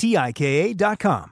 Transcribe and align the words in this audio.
T-I-K-A 0.00 0.72
dot 0.72 0.98
com. 0.98 1.30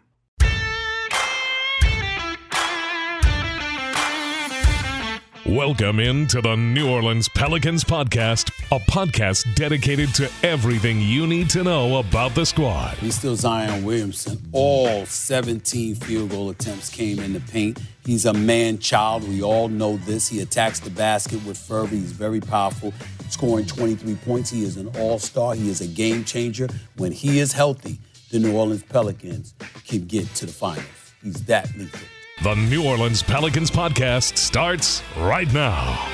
Welcome 5.47 5.98
into 5.98 6.42
the 6.42 6.55
New 6.55 6.91
Orleans 6.91 7.30
Pelicans 7.30 7.83
podcast, 7.83 8.50
a 8.70 8.78
podcast 8.78 9.55
dedicated 9.55 10.14
to 10.16 10.30
everything 10.42 11.00
you 11.00 11.27
need 11.27 11.48
to 11.48 11.64
know 11.64 11.96
about 11.96 12.34
the 12.34 12.44
squad. 12.44 12.98
He's 12.98 13.14
still 13.14 13.34
Zion 13.34 13.83
Williamson. 13.86 14.39
All 14.52 15.06
17 15.06 15.94
field 15.94 16.28
goal 16.28 16.50
attempts 16.50 16.91
came 16.91 17.20
in 17.20 17.33
the 17.33 17.41
paint. 17.41 17.80
He's 18.05 18.27
a 18.27 18.34
man 18.34 18.78
child. 18.78 19.27
We 19.27 19.42
all 19.42 19.70
know 19.70 19.96
this. 19.96 20.28
He 20.28 20.42
attacks 20.42 20.80
the 20.80 20.91
basket 20.91 21.42
with 21.46 21.56
fervor. 21.56 21.94
He's 21.94 22.12
very 22.12 22.41
powerful, 22.41 22.92
scoring 23.30 23.64
23 23.64 24.16
points. 24.16 24.50
He 24.50 24.62
is 24.62 24.77
an 24.77 24.89
all 24.98 25.19
star. 25.19 25.55
He 25.55 25.70
is 25.70 25.80
a 25.80 25.86
game 25.86 26.24
changer. 26.24 26.69
When 26.98 27.12
he 27.12 27.39
is 27.39 27.52
healthy, 27.52 28.00
the 28.30 28.38
New 28.38 28.54
Orleans 28.54 28.82
Pelicans 28.82 29.54
can 29.86 30.06
get 30.06 30.26
to 30.34 30.44
the 30.44 30.52
finals. 30.52 30.84
He's 31.22 31.44
that 31.46 31.74
lethal. 31.76 32.00
The 32.42 32.54
New 32.54 32.86
Orleans 32.86 33.22
Pelicans 33.22 33.70
podcast 33.70 34.36
starts 34.36 35.02
right 35.16 35.50
now. 35.54 36.06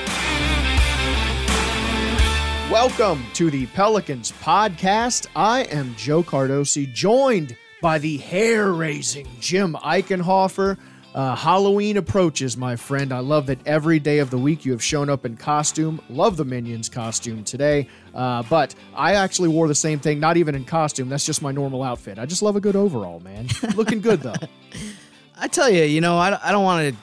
Welcome 2.71 3.25
to 3.33 3.51
the 3.51 3.65
Pelicans 3.67 4.31
podcast. 4.31 5.27
I 5.35 5.63
am 5.63 5.93
Joe 5.95 6.23
Cardosi, 6.23 6.91
joined 6.93 7.57
by 7.81 7.99
the 7.99 8.17
hair 8.17 8.71
raising 8.71 9.27
Jim 9.41 9.73
Eichenhofer. 9.73 10.77
Uh, 11.15 11.33
Halloween 11.33 11.95
approaches, 11.95 12.57
my 12.57 12.75
friend. 12.75 13.13
I 13.13 13.19
love 13.19 13.45
that 13.45 13.65
every 13.65 13.99
day 13.99 14.19
of 14.19 14.31
the 14.31 14.37
week 14.37 14.65
you 14.65 14.73
have 14.73 14.83
shown 14.83 15.09
up 15.09 15.25
in 15.25 15.37
costume. 15.37 16.01
Love 16.09 16.35
the 16.35 16.43
Minions 16.43 16.89
costume 16.89 17.45
today. 17.45 17.87
Uh, 18.13 18.43
but 18.49 18.75
I 18.93 19.13
actually 19.13 19.47
wore 19.47 19.69
the 19.69 19.75
same 19.75 19.97
thing, 19.97 20.19
not 20.19 20.35
even 20.35 20.55
in 20.55 20.65
costume. 20.65 21.07
That's 21.07 21.25
just 21.25 21.41
my 21.41 21.53
normal 21.53 21.83
outfit. 21.83 22.19
I 22.19 22.25
just 22.25 22.41
love 22.41 22.57
a 22.57 22.59
good 22.59 22.75
overall, 22.75 23.21
man. 23.21 23.47
Looking 23.77 24.01
good, 24.01 24.19
though. 24.19 24.35
I 25.37 25.47
tell 25.47 25.69
you, 25.69 25.83
you 25.83 26.01
know, 26.01 26.17
I, 26.17 26.37
I 26.43 26.51
don't 26.51 26.65
want 26.65 26.93
to 26.93 27.01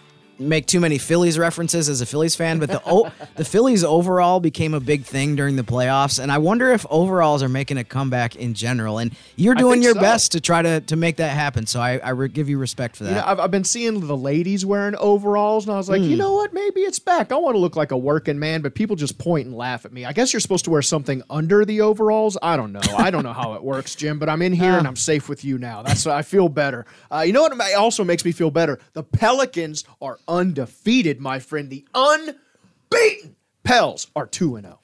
make 0.49 0.67
too 0.67 0.81
many 0.81 0.99
Phillies 0.99 1.39
references 1.39 1.89
as 1.89 2.01
a 2.01 2.07
Phillies 2.07 2.35
fan, 2.37 2.59
but 2.59 2.69
the 2.71 2.83
o- 2.85 3.11
the 3.37 3.45
Phillies 3.45 3.85
overall 3.85 4.41
became 4.41 4.75
a 4.75 4.81
big 4.81 5.05
thing 5.05 5.37
during 5.37 5.57
the 5.57 5.63
playoffs, 5.63 6.19
and 6.23 6.31
I 6.33 6.39
wonder 6.39 6.71
if 6.71 6.85
overalls 6.91 7.43
are 7.43 7.49
making 7.49 7.79
a 7.79 7.85
comeback 7.85 8.37
in 8.37 8.55
general. 8.55 8.99
And 8.99 9.15
you're 9.37 9.55
doing 9.55 9.83
your 9.83 9.95
so. 9.95 10.01
best 10.01 10.33
to 10.33 10.41
try 10.41 10.63
to 10.63 10.81
to 10.81 10.97
make 10.97 11.17
that 11.17 11.31
happen. 11.33 11.67
So 11.67 11.81
I, 11.81 11.99
I 11.99 12.11
re- 12.11 12.29
give 12.29 12.49
you 12.49 12.59
respect 12.59 12.97
for 12.97 13.05
that. 13.05 13.11
You 13.11 13.17
know, 13.17 13.25
I've, 13.27 13.41
I've 13.41 13.51
been 13.51 13.65
seeing 13.65 14.07
the 14.07 14.17
ladies 14.17 14.67
wearing 14.67 14.95
overalls, 14.97 15.67
and 15.67 15.75
I 15.75 15.77
was 15.79 15.89
like, 15.89 16.01
Hmm. 16.03 16.09
you 16.09 16.17
know 16.17 16.33
what? 16.35 16.53
Maybe 16.53 16.81
it's 16.83 16.99
back. 16.99 17.33
I 17.33 17.37
want 17.37 17.55
to 17.55 17.59
look 17.61 17.77
like 17.77 17.91
a 17.93 17.97
working 17.99 18.39
man, 18.39 18.61
but 18.63 18.75
people 18.75 18.97
just 18.97 19.19
point 19.19 19.47
and 19.47 19.57
laugh 19.57 19.85
at 19.85 19.93
me. 19.93 20.05
I 20.05 20.13
guess 20.13 20.33
you're 20.33 20.41
supposed 20.41 20.65
to 20.65 20.71
wear 20.71 20.83
something 20.83 21.23
under 21.31 21.65
the 21.65 21.81
overalls. 21.81 22.37
I 22.43 22.57
don't 22.57 22.73
know. 22.73 22.81
I 22.97 23.11
don't 23.11 23.23
know 23.23 23.33
how 23.33 23.55
it 23.55 23.63
works, 23.63 23.95
Jim, 23.95 24.19
but 24.19 24.29
I'm 24.29 24.43
in 24.43 24.53
here 24.53 24.73
and 24.73 24.87
I'm 24.87 24.97
safe 24.97 25.29
with 25.29 25.45
you 25.45 25.59
now. 25.59 25.83
That's 25.83 26.07
I 26.07 26.23
feel 26.23 26.49
better. 26.49 26.85
Uh, 27.11 27.21
you 27.21 27.33
know 27.33 27.43
what 27.43 27.57
ma- 27.57 27.65
also 27.79 28.05
makes 28.05 28.25
me 28.25 28.33
feel 28.33 28.51
better? 28.51 28.79
The 28.93 29.03
Pelicans 29.03 29.85
are 30.01 30.19
undefeated, 30.33 31.21
my 31.21 31.39
friend. 31.39 31.71
The 31.71 31.85
unbeaten 31.95 33.37
Pels 33.65 34.09
are 34.17 34.27
two 34.27 34.57
and 34.57 34.67
oh. 34.67 34.71
zero. 34.71 34.79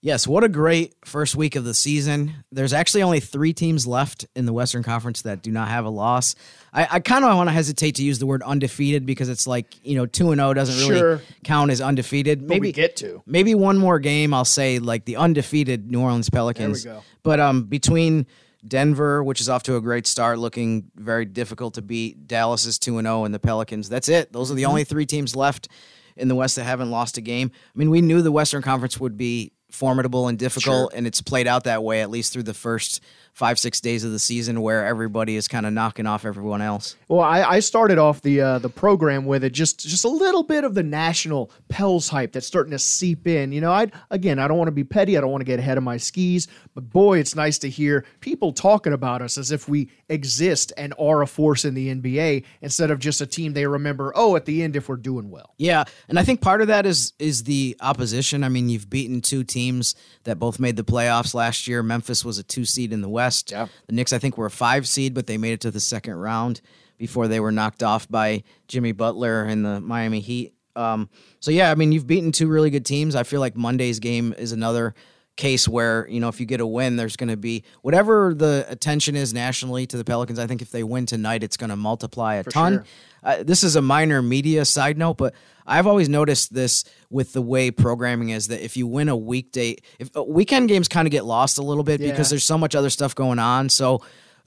Yes, 0.00 0.26
what 0.28 0.44
a 0.44 0.50
great 0.50 0.94
first 1.06 1.34
week 1.34 1.56
of 1.56 1.64
the 1.64 1.72
season. 1.72 2.44
There's 2.52 2.74
actually 2.74 3.02
only 3.02 3.20
three 3.20 3.54
teams 3.54 3.86
left 3.86 4.26
in 4.36 4.44
the 4.44 4.52
Western 4.52 4.82
Conference 4.82 5.22
that 5.22 5.40
do 5.40 5.50
not 5.50 5.68
have 5.68 5.86
a 5.86 5.88
loss. 5.88 6.34
I, 6.74 6.86
I 6.90 7.00
kind 7.00 7.24
of 7.24 7.34
want 7.34 7.48
to 7.48 7.52
hesitate 7.54 7.94
to 7.94 8.02
use 8.04 8.18
the 8.18 8.26
word 8.26 8.42
undefeated 8.42 9.06
because 9.06 9.30
it's 9.30 9.46
like, 9.46 9.74
you 9.82 9.96
know, 9.96 10.04
2 10.04 10.32
and 10.32 10.40
0 10.40 10.52
doesn't 10.52 10.76
really 10.86 10.98
Sure. 11.00 11.22
count 11.42 11.70
as 11.70 11.80
undefeated. 11.80 12.42
Maybe 12.42 12.60
we 12.68 12.72
get 12.72 12.96
to. 12.96 13.22
maybe 13.24 13.54
one 13.54 13.78
more 13.78 13.98
game 13.98 14.34
I'll 14.34 14.44
say 14.44 14.78
like 14.78 15.06
the 15.06 15.16
undefeated 15.16 15.90
New 15.90 16.02
Orleans 16.02 16.28
Pelicans. 16.28 16.84
go. 16.84 17.02
But 17.22 17.40
um 17.40 17.62
between 17.64 18.26
Denver, 18.66 19.22
which 19.22 19.40
is 19.40 19.48
off 19.48 19.62
to 19.64 19.76
a 19.76 19.80
great 19.80 20.06
start, 20.06 20.38
looking 20.38 20.90
very 20.96 21.24
difficult 21.24 21.74
to 21.74 21.82
beat. 21.82 22.26
Dallas 22.26 22.64
is 22.66 22.78
2 22.78 22.98
and 22.98 23.06
0 23.06 23.24
and 23.24 23.34
the 23.34 23.38
Pelicans. 23.38 23.88
That's 23.88 24.08
it. 24.08 24.32
Those 24.32 24.50
are 24.50 24.54
the 24.54 24.62
mm-hmm. 24.62 24.70
only 24.70 24.84
3 24.84 25.06
teams 25.06 25.36
left 25.36 25.68
in 26.16 26.28
the 26.28 26.34
West 26.34 26.56
that 26.56 26.64
haven't 26.64 26.90
lost 26.90 27.18
a 27.18 27.20
game. 27.20 27.50
I 27.54 27.78
mean, 27.78 27.90
we 27.90 28.00
knew 28.00 28.22
the 28.22 28.32
Western 28.32 28.62
Conference 28.62 28.98
would 29.00 29.16
be 29.16 29.52
formidable 29.74 30.28
and 30.28 30.38
difficult 30.38 30.92
and 30.94 31.04
it's 31.06 31.20
played 31.20 31.48
out 31.48 31.64
that 31.64 31.82
way 31.82 32.00
at 32.00 32.08
least 32.08 32.32
through 32.32 32.44
the 32.44 32.54
first 32.54 33.02
5 33.34 33.58
6 33.58 33.80
days 33.80 34.04
of 34.04 34.12
the 34.12 34.18
season 34.20 34.60
where 34.60 34.86
everybody 34.86 35.34
is 35.34 35.48
kind 35.48 35.66
of 35.66 35.72
knocking 35.72 36.06
off 36.06 36.24
everyone 36.24 36.62
else. 36.62 36.94
Well, 37.08 37.20
I, 37.20 37.42
I 37.42 37.60
started 37.60 37.98
off 37.98 38.22
the 38.22 38.40
uh, 38.40 38.58
the 38.60 38.68
program 38.68 39.26
with 39.26 39.42
it 39.42 39.50
just 39.50 39.80
just 39.80 40.04
a 40.04 40.08
little 40.08 40.44
bit 40.44 40.62
of 40.62 40.74
the 40.74 40.84
national 40.84 41.50
Pels 41.68 42.08
hype 42.08 42.32
that's 42.32 42.46
starting 42.46 42.70
to 42.70 42.78
seep 42.78 43.26
in. 43.26 43.50
You 43.50 43.60
know, 43.60 43.72
I 43.72 43.88
again, 44.10 44.38
I 44.38 44.46
don't 44.46 44.56
want 44.56 44.68
to 44.68 44.72
be 44.72 44.84
petty, 44.84 45.18
I 45.18 45.20
don't 45.20 45.32
want 45.32 45.40
to 45.40 45.46
get 45.46 45.58
ahead 45.58 45.76
of 45.76 45.82
my 45.82 45.96
skis, 45.96 46.46
but 46.74 46.88
boy, 46.90 47.18
it's 47.18 47.34
nice 47.34 47.58
to 47.58 47.68
hear 47.68 48.04
people 48.20 48.52
talking 48.52 48.92
about 48.92 49.20
us 49.20 49.36
as 49.36 49.50
if 49.50 49.68
we 49.68 49.90
exist 50.08 50.72
and 50.76 50.94
are 50.96 51.22
a 51.22 51.26
force 51.26 51.64
in 51.64 51.74
the 51.74 51.92
NBA 51.92 52.44
instead 52.62 52.92
of 52.92 53.00
just 53.00 53.20
a 53.20 53.26
team 53.26 53.52
they 53.52 53.66
remember. 53.66 54.12
Oh, 54.14 54.36
at 54.36 54.44
the 54.44 54.62
end, 54.62 54.76
if 54.76 54.88
we're 54.88 54.96
doing 54.96 55.30
well. 55.30 55.54
Yeah, 55.58 55.84
and 56.08 56.20
I 56.20 56.22
think 56.22 56.40
part 56.40 56.60
of 56.60 56.68
that 56.68 56.86
is 56.86 57.12
is 57.18 57.42
the 57.42 57.76
opposition. 57.80 58.44
I 58.44 58.48
mean, 58.48 58.68
you've 58.68 58.88
beaten 58.88 59.20
two 59.20 59.42
teams 59.42 59.96
that 60.22 60.38
both 60.38 60.60
made 60.60 60.76
the 60.76 60.84
playoffs 60.84 61.34
last 61.34 61.66
year. 61.66 61.82
Memphis 61.82 62.24
was 62.24 62.38
a 62.38 62.44
two 62.44 62.64
seed 62.64 62.92
in 62.92 63.00
the 63.00 63.08
West. 63.08 63.23
Yeah. 63.50 63.66
The 63.86 63.94
Knicks, 63.94 64.12
I 64.12 64.18
think, 64.18 64.36
were 64.38 64.46
a 64.46 64.50
five 64.50 64.86
seed, 64.88 65.14
but 65.14 65.26
they 65.26 65.38
made 65.38 65.52
it 65.52 65.60
to 65.60 65.70
the 65.70 65.80
second 65.80 66.14
round 66.14 66.60
before 66.98 67.28
they 67.28 67.40
were 67.40 67.52
knocked 67.52 67.82
off 67.82 68.08
by 68.08 68.42
Jimmy 68.68 68.92
Butler 68.92 69.44
and 69.44 69.64
the 69.64 69.80
Miami 69.80 70.20
Heat. 70.20 70.54
Um, 70.76 71.08
so 71.40 71.50
yeah, 71.50 71.70
I 71.70 71.74
mean, 71.74 71.92
you've 71.92 72.06
beaten 72.06 72.32
two 72.32 72.48
really 72.48 72.70
good 72.70 72.84
teams. 72.84 73.14
I 73.14 73.22
feel 73.22 73.40
like 73.40 73.56
Monday's 73.56 74.00
game 74.00 74.34
is 74.36 74.52
another 74.52 74.94
case 75.36 75.66
where 75.68 76.06
you 76.08 76.20
know 76.20 76.28
if 76.28 76.38
you 76.40 76.46
get 76.46 76.60
a 76.60 76.66
win, 76.66 76.96
there's 76.96 77.16
going 77.16 77.28
to 77.30 77.36
be 77.36 77.64
whatever 77.82 78.34
the 78.34 78.64
attention 78.68 79.16
is 79.16 79.34
nationally 79.34 79.86
to 79.86 79.96
the 79.96 80.04
Pelicans. 80.04 80.38
I 80.38 80.46
think 80.46 80.62
if 80.62 80.70
they 80.70 80.82
win 80.84 81.06
tonight, 81.06 81.42
it's 81.42 81.56
going 81.56 81.70
to 81.70 81.76
multiply 81.76 82.34
a 82.34 82.44
ton. 82.44 82.72
sure. 82.74 82.84
Uh, 83.22 83.42
this 83.42 83.64
is 83.64 83.74
a 83.74 83.80
minor 83.82 84.20
media 84.20 84.64
side 84.66 84.98
note, 84.98 85.16
but 85.16 85.34
I've 85.66 85.86
always 85.86 86.10
noticed 86.10 86.52
this 86.52 86.84
with 87.08 87.32
the 87.32 87.40
way 87.40 87.70
programming 87.70 88.28
is 88.28 88.48
that 88.48 88.62
if 88.62 88.76
you 88.76 88.86
win 88.86 89.08
a 89.08 89.16
weekday, 89.16 89.76
if 89.98 90.14
uh, 90.14 90.22
weekend 90.22 90.68
games 90.68 90.88
kind 90.88 91.08
of 91.08 91.10
get 91.10 91.24
lost 91.24 91.56
a 91.56 91.62
little 91.62 91.84
bit 91.84 92.00
Yeah. 92.02 92.10
because 92.10 92.28
there's 92.28 92.44
so 92.44 92.58
much 92.58 92.74
other 92.74 92.90
stuff 92.90 93.14
going 93.14 93.38
on. 93.38 93.70
So 93.70 94.02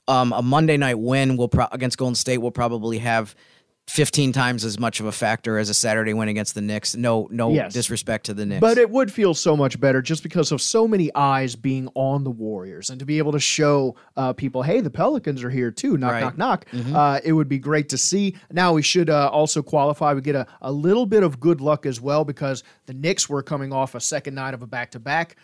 um, 0.06 0.32
a 0.32 0.42
Monday 0.42 0.76
night 0.76 0.98
win 0.98 1.36
will 1.36 1.48
pro- 1.48 1.66
against 1.72 1.98
Golden 1.98 2.14
State 2.14 2.38
will 2.38 2.52
probably 2.52 2.98
have 2.98 3.34
15 3.88 4.32
times 4.32 4.64
as 4.64 4.78
much 4.78 5.00
of 5.00 5.06
a 5.06 5.12
factor 5.12 5.56
as 5.58 5.70
a 5.70 5.74
Saturday 5.74 6.12
win 6.12 6.28
against 6.28 6.54
the 6.54 6.60
Knicks. 6.60 6.94
No, 6.94 7.26
no 7.30 7.50
Yes. 7.52 7.72
disrespect 7.72 8.26
to 8.26 8.34
the 8.34 8.44
Knicks. 8.44 8.60
But 8.60 8.76
it 8.76 8.90
would 8.90 9.10
feel 9.10 9.32
so 9.34 9.56
much 9.56 9.80
better 9.80 10.02
just 10.02 10.22
because 10.22 10.52
of 10.52 10.60
so 10.60 10.86
many 10.86 11.10
eyes 11.14 11.56
being 11.56 11.88
on 11.94 12.22
the 12.22 12.30
Warriors 12.30 12.90
and 12.90 12.98
to 12.98 13.06
be 13.06 13.16
able 13.18 13.32
to 13.32 13.40
show 13.40 13.96
uh, 14.16 14.34
people, 14.34 14.62
hey, 14.62 14.80
the 14.80 14.90
Pelicans 14.90 15.42
are 15.42 15.50
here 15.50 15.70
too. 15.70 15.96
Knock, 15.96 16.12
Right. 16.12 16.36
knock, 16.38 16.66
knock. 16.72 16.94
Uh, 16.94 17.20
it 17.24 17.32
would 17.32 17.48
be 17.48 17.58
great 17.58 17.88
to 17.88 17.98
see. 17.98 18.36
Now 18.52 18.74
we 18.74 18.82
should 18.82 19.08
uh, 19.08 19.28
also 19.30 19.62
qualify. 19.62 20.12
We 20.12 20.20
get 20.20 20.36
a, 20.36 20.46
a 20.60 20.70
little 20.70 21.06
bit 21.06 21.22
of 21.22 21.40
good 21.40 21.60
luck 21.62 21.86
as 21.86 22.00
well 22.00 22.24
because 22.24 22.62
the 22.86 22.94
Knicks 22.94 23.28
were 23.28 23.42
coming 23.42 23.72
off 23.72 23.94
a 23.94 24.00
second 24.00 24.34
night 24.34 24.52
of 24.54 24.62
a 24.62 24.66
back 24.66 24.90
to 24.92 24.98
back 25.00 25.36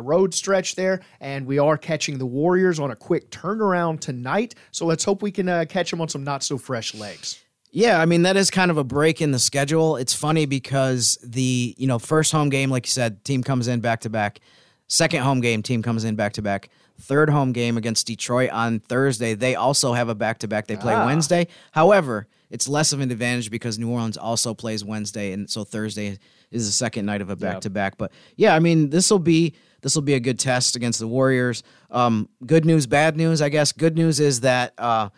road 0.00 0.34
stretch 0.34 0.74
there, 0.74 1.00
and 1.20 1.46
we 1.46 1.58
are 1.58 1.76
catching 1.78 2.18
the 2.18 2.26
Warriors 2.26 2.78
on 2.78 2.90
a 2.90 2.96
quick 2.96 3.30
turnaround 3.30 4.00
tonight. 4.00 4.54
So 4.72 4.86
let's 4.86 5.04
hope 5.04 5.22
we 5.22 5.30
can 5.30 5.48
uh, 5.48 5.64
catch 5.68 5.90
them 5.90 6.00
on 6.00 6.08
some 6.08 6.24
not 6.24 6.42
so 6.42 6.58
fresh 6.58 6.94
legs. 6.94 7.42
Yeah, 7.72 8.00
I 8.00 8.06
mean 8.06 8.22
that 8.22 8.36
is 8.36 8.50
kind 8.50 8.70
of 8.70 8.78
a 8.78 8.84
break 8.84 9.20
in 9.20 9.30
the 9.30 9.38
schedule. 9.38 9.96
It's 9.96 10.14
funny 10.14 10.46
because 10.46 11.18
the 11.22 11.74
you 11.78 11.86
know 11.86 11.98
first 11.98 12.32
home 12.32 12.48
game, 12.48 12.70
like 12.70 12.86
you 12.86 12.90
said, 12.90 13.24
team 13.24 13.42
comes 13.42 13.68
in 13.68 13.80
back 13.80 14.00
to 14.00 14.10
back. 14.10 14.40
Second 14.88 15.22
home 15.22 15.40
game, 15.40 15.62
team 15.62 15.82
comes 15.82 16.02
in 16.04 16.16
back 16.16 16.32
to 16.32 16.42
back. 16.42 16.68
Third 17.00 17.30
home 17.30 17.52
game 17.52 17.76
against 17.76 18.08
Detroit 18.08 18.50
on 18.50 18.80
Thursday. 18.80 19.34
They 19.34 19.54
also 19.54 19.92
have 19.92 20.08
a 20.08 20.14
back 20.14 20.38
to 20.38 20.48
back. 20.48 20.66
They 20.66 20.76
play 20.76 20.94
Wednesday. 21.06 21.46
However, 21.70 22.26
it's 22.50 22.68
less 22.68 22.92
of 22.92 23.00
an 23.00 23.10
advantage 23.10 23.50
because 23.50 23.78
New 23.78 23.88
Orleans 23.88 24.16
also 24.16 24.52
plays 24.52 24.84
Wednesday, 24.84 25.32
and 25.32 25.48
so 25.48 25.62
Thursday 25.62 26.18
is 26.50 26.66
the 26.66 26.72
second 26.72 27.06
night 27.06 27.22
of 27.22 27.30
a 27.30 27.36
back 27.36 27.60
to 27.60 27.70
back. 27.70 27.96
But 27.96 28.10
yeah, 28.36 28.54
I 28.54 28.58
mean 28.58 28.90
this 28.90 29.10
will 29.12 29.20
be 29.20 29.54
this 29.82 29.94
will 29.94 30.02
be 30.02 30.14
a 30.14 30.20
good 30.20 30.40
test 30.40 30.74
against 30.74 30.98
the 30.98 31.06
Warriors. 31.06 31.62
Um, 31.92 32.28
good 32.44 32.64
news, 32.64 32.86
bad 32.86 33.16
news, 33.16 33.40
I 33.40 33.48
guess. 33.48 33.70
Good 33.70 33.96
news 33.96 34.18
is 34.18 34.40
that. 34.40 34.74
Uh, 34.76 35.10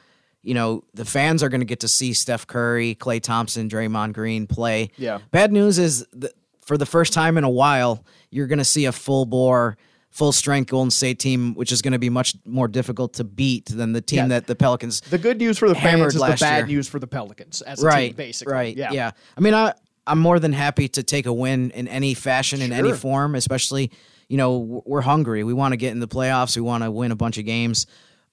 you 0.42 0.54
know, 0.54 0.84
the 0.94 1.04
fans 1.04 1.42
are 1.42 1.48
going 1.48 1.60
to 1.60 1.64
get 1.66 1.80
to 1.80 1.88
see 1.88 2.12
Steph 2.12 2.46
Curry, 2.46 2.96
Klay 2.98 3.20
Thompson, 3.22 3.68
Draymond 3.68 4.12
Green 4.12 4.46
play. 4.46 4.90
Yeah. 4.96 5.18
Bad 5.30 5.52
news 5.52 5.78
is 5.78 6.06
that 6.14 6.32
for 6.60 6.76
the 6.76 6.86
first 6.86 7.12
time 7.12 7.38
in 7.38 7.44
a 7.44 7.50
while, 7.50 8.04
you're 8.30 8.46
going 8.46 8.58
to 8.58 8.64
see 8.64 8.84
a 8.86 8.92
full 8.92 9.24
bore, 9.24 9.76
full 10.10 10.32
strength 10.32 10.70
Golden 10.70 10.90
State 10.90 11.18
team, 11.18 11.54
which 11.54 11.72
is 11.72 11.80
going 11.82 11.92
to 11.92 11.98
be 11.98 12.10
much 12.10 12.34
more 12.44 12.68
difficult 12.68 13.14
to 13.14 13.24
beat 13.24 13.66
than 13.66 13.92
the 13.92 14.00
team 14.00 14.18
Yeah. 14.18 14.28
that 14.28 14.46
the 14.46 14.54
Pelicans. 14.56 15.00
The 15.02 15.18
good 15.18 15.38
news 15.38 15.58
for 15.58 15.68
the 15.68 15.74
fans 15.74 16.14
is 16.14 16.20
the 16.20 16.36
bad 16.40 16.68
year. 16.68 16.76
news 16.76 16.88
for 16.88 16.98
the 16.98 17.06
Pelicans 17.06 17.62
as 17.62 17.82
a 17.82 17.86
right, 17.86 18.08
team, 18.08 18.16
basically. 18.16 18.52
right, 18.52 18.76
Yeah. 18.76 18.92
yeah. 18.92 19.10
I 19.36 19.40
mean, 19.40 19.54
I 19.54 19.74
I'm 20.06 20.18
more 20.18 20.40
than 20.40 20.52
happy 20.52 20.88
to 20.88 21.02
take 21.04 21.26
a 21.26 21.32
win 21.32 21.70
in 21.70 21.86
any 21.86 22.14
fashion, 22.14 22.60
in 22.60 22.72
any 22.72 22.92
form, 22.92 23.36
especially. 23.36 23.92
You 24.28 24.36
know, 24.38 24.82
we're 24.86 25.02
hungry. 25.02 25.44
We 25.44 25.52
want 25.52 25.72
to 25.72 25.76
get 25.76 25.92
in 25.92 26.00
the 26.00 26.08
playoffs. 26.08 26.56
We 26.56 26.62
want 26.62 26.82
to 26.84 26.90
win 26.90 27.12
a 27.12 27.16
bunch 27.16 27.38
of 27.38 27.44
games. 27.44 27.86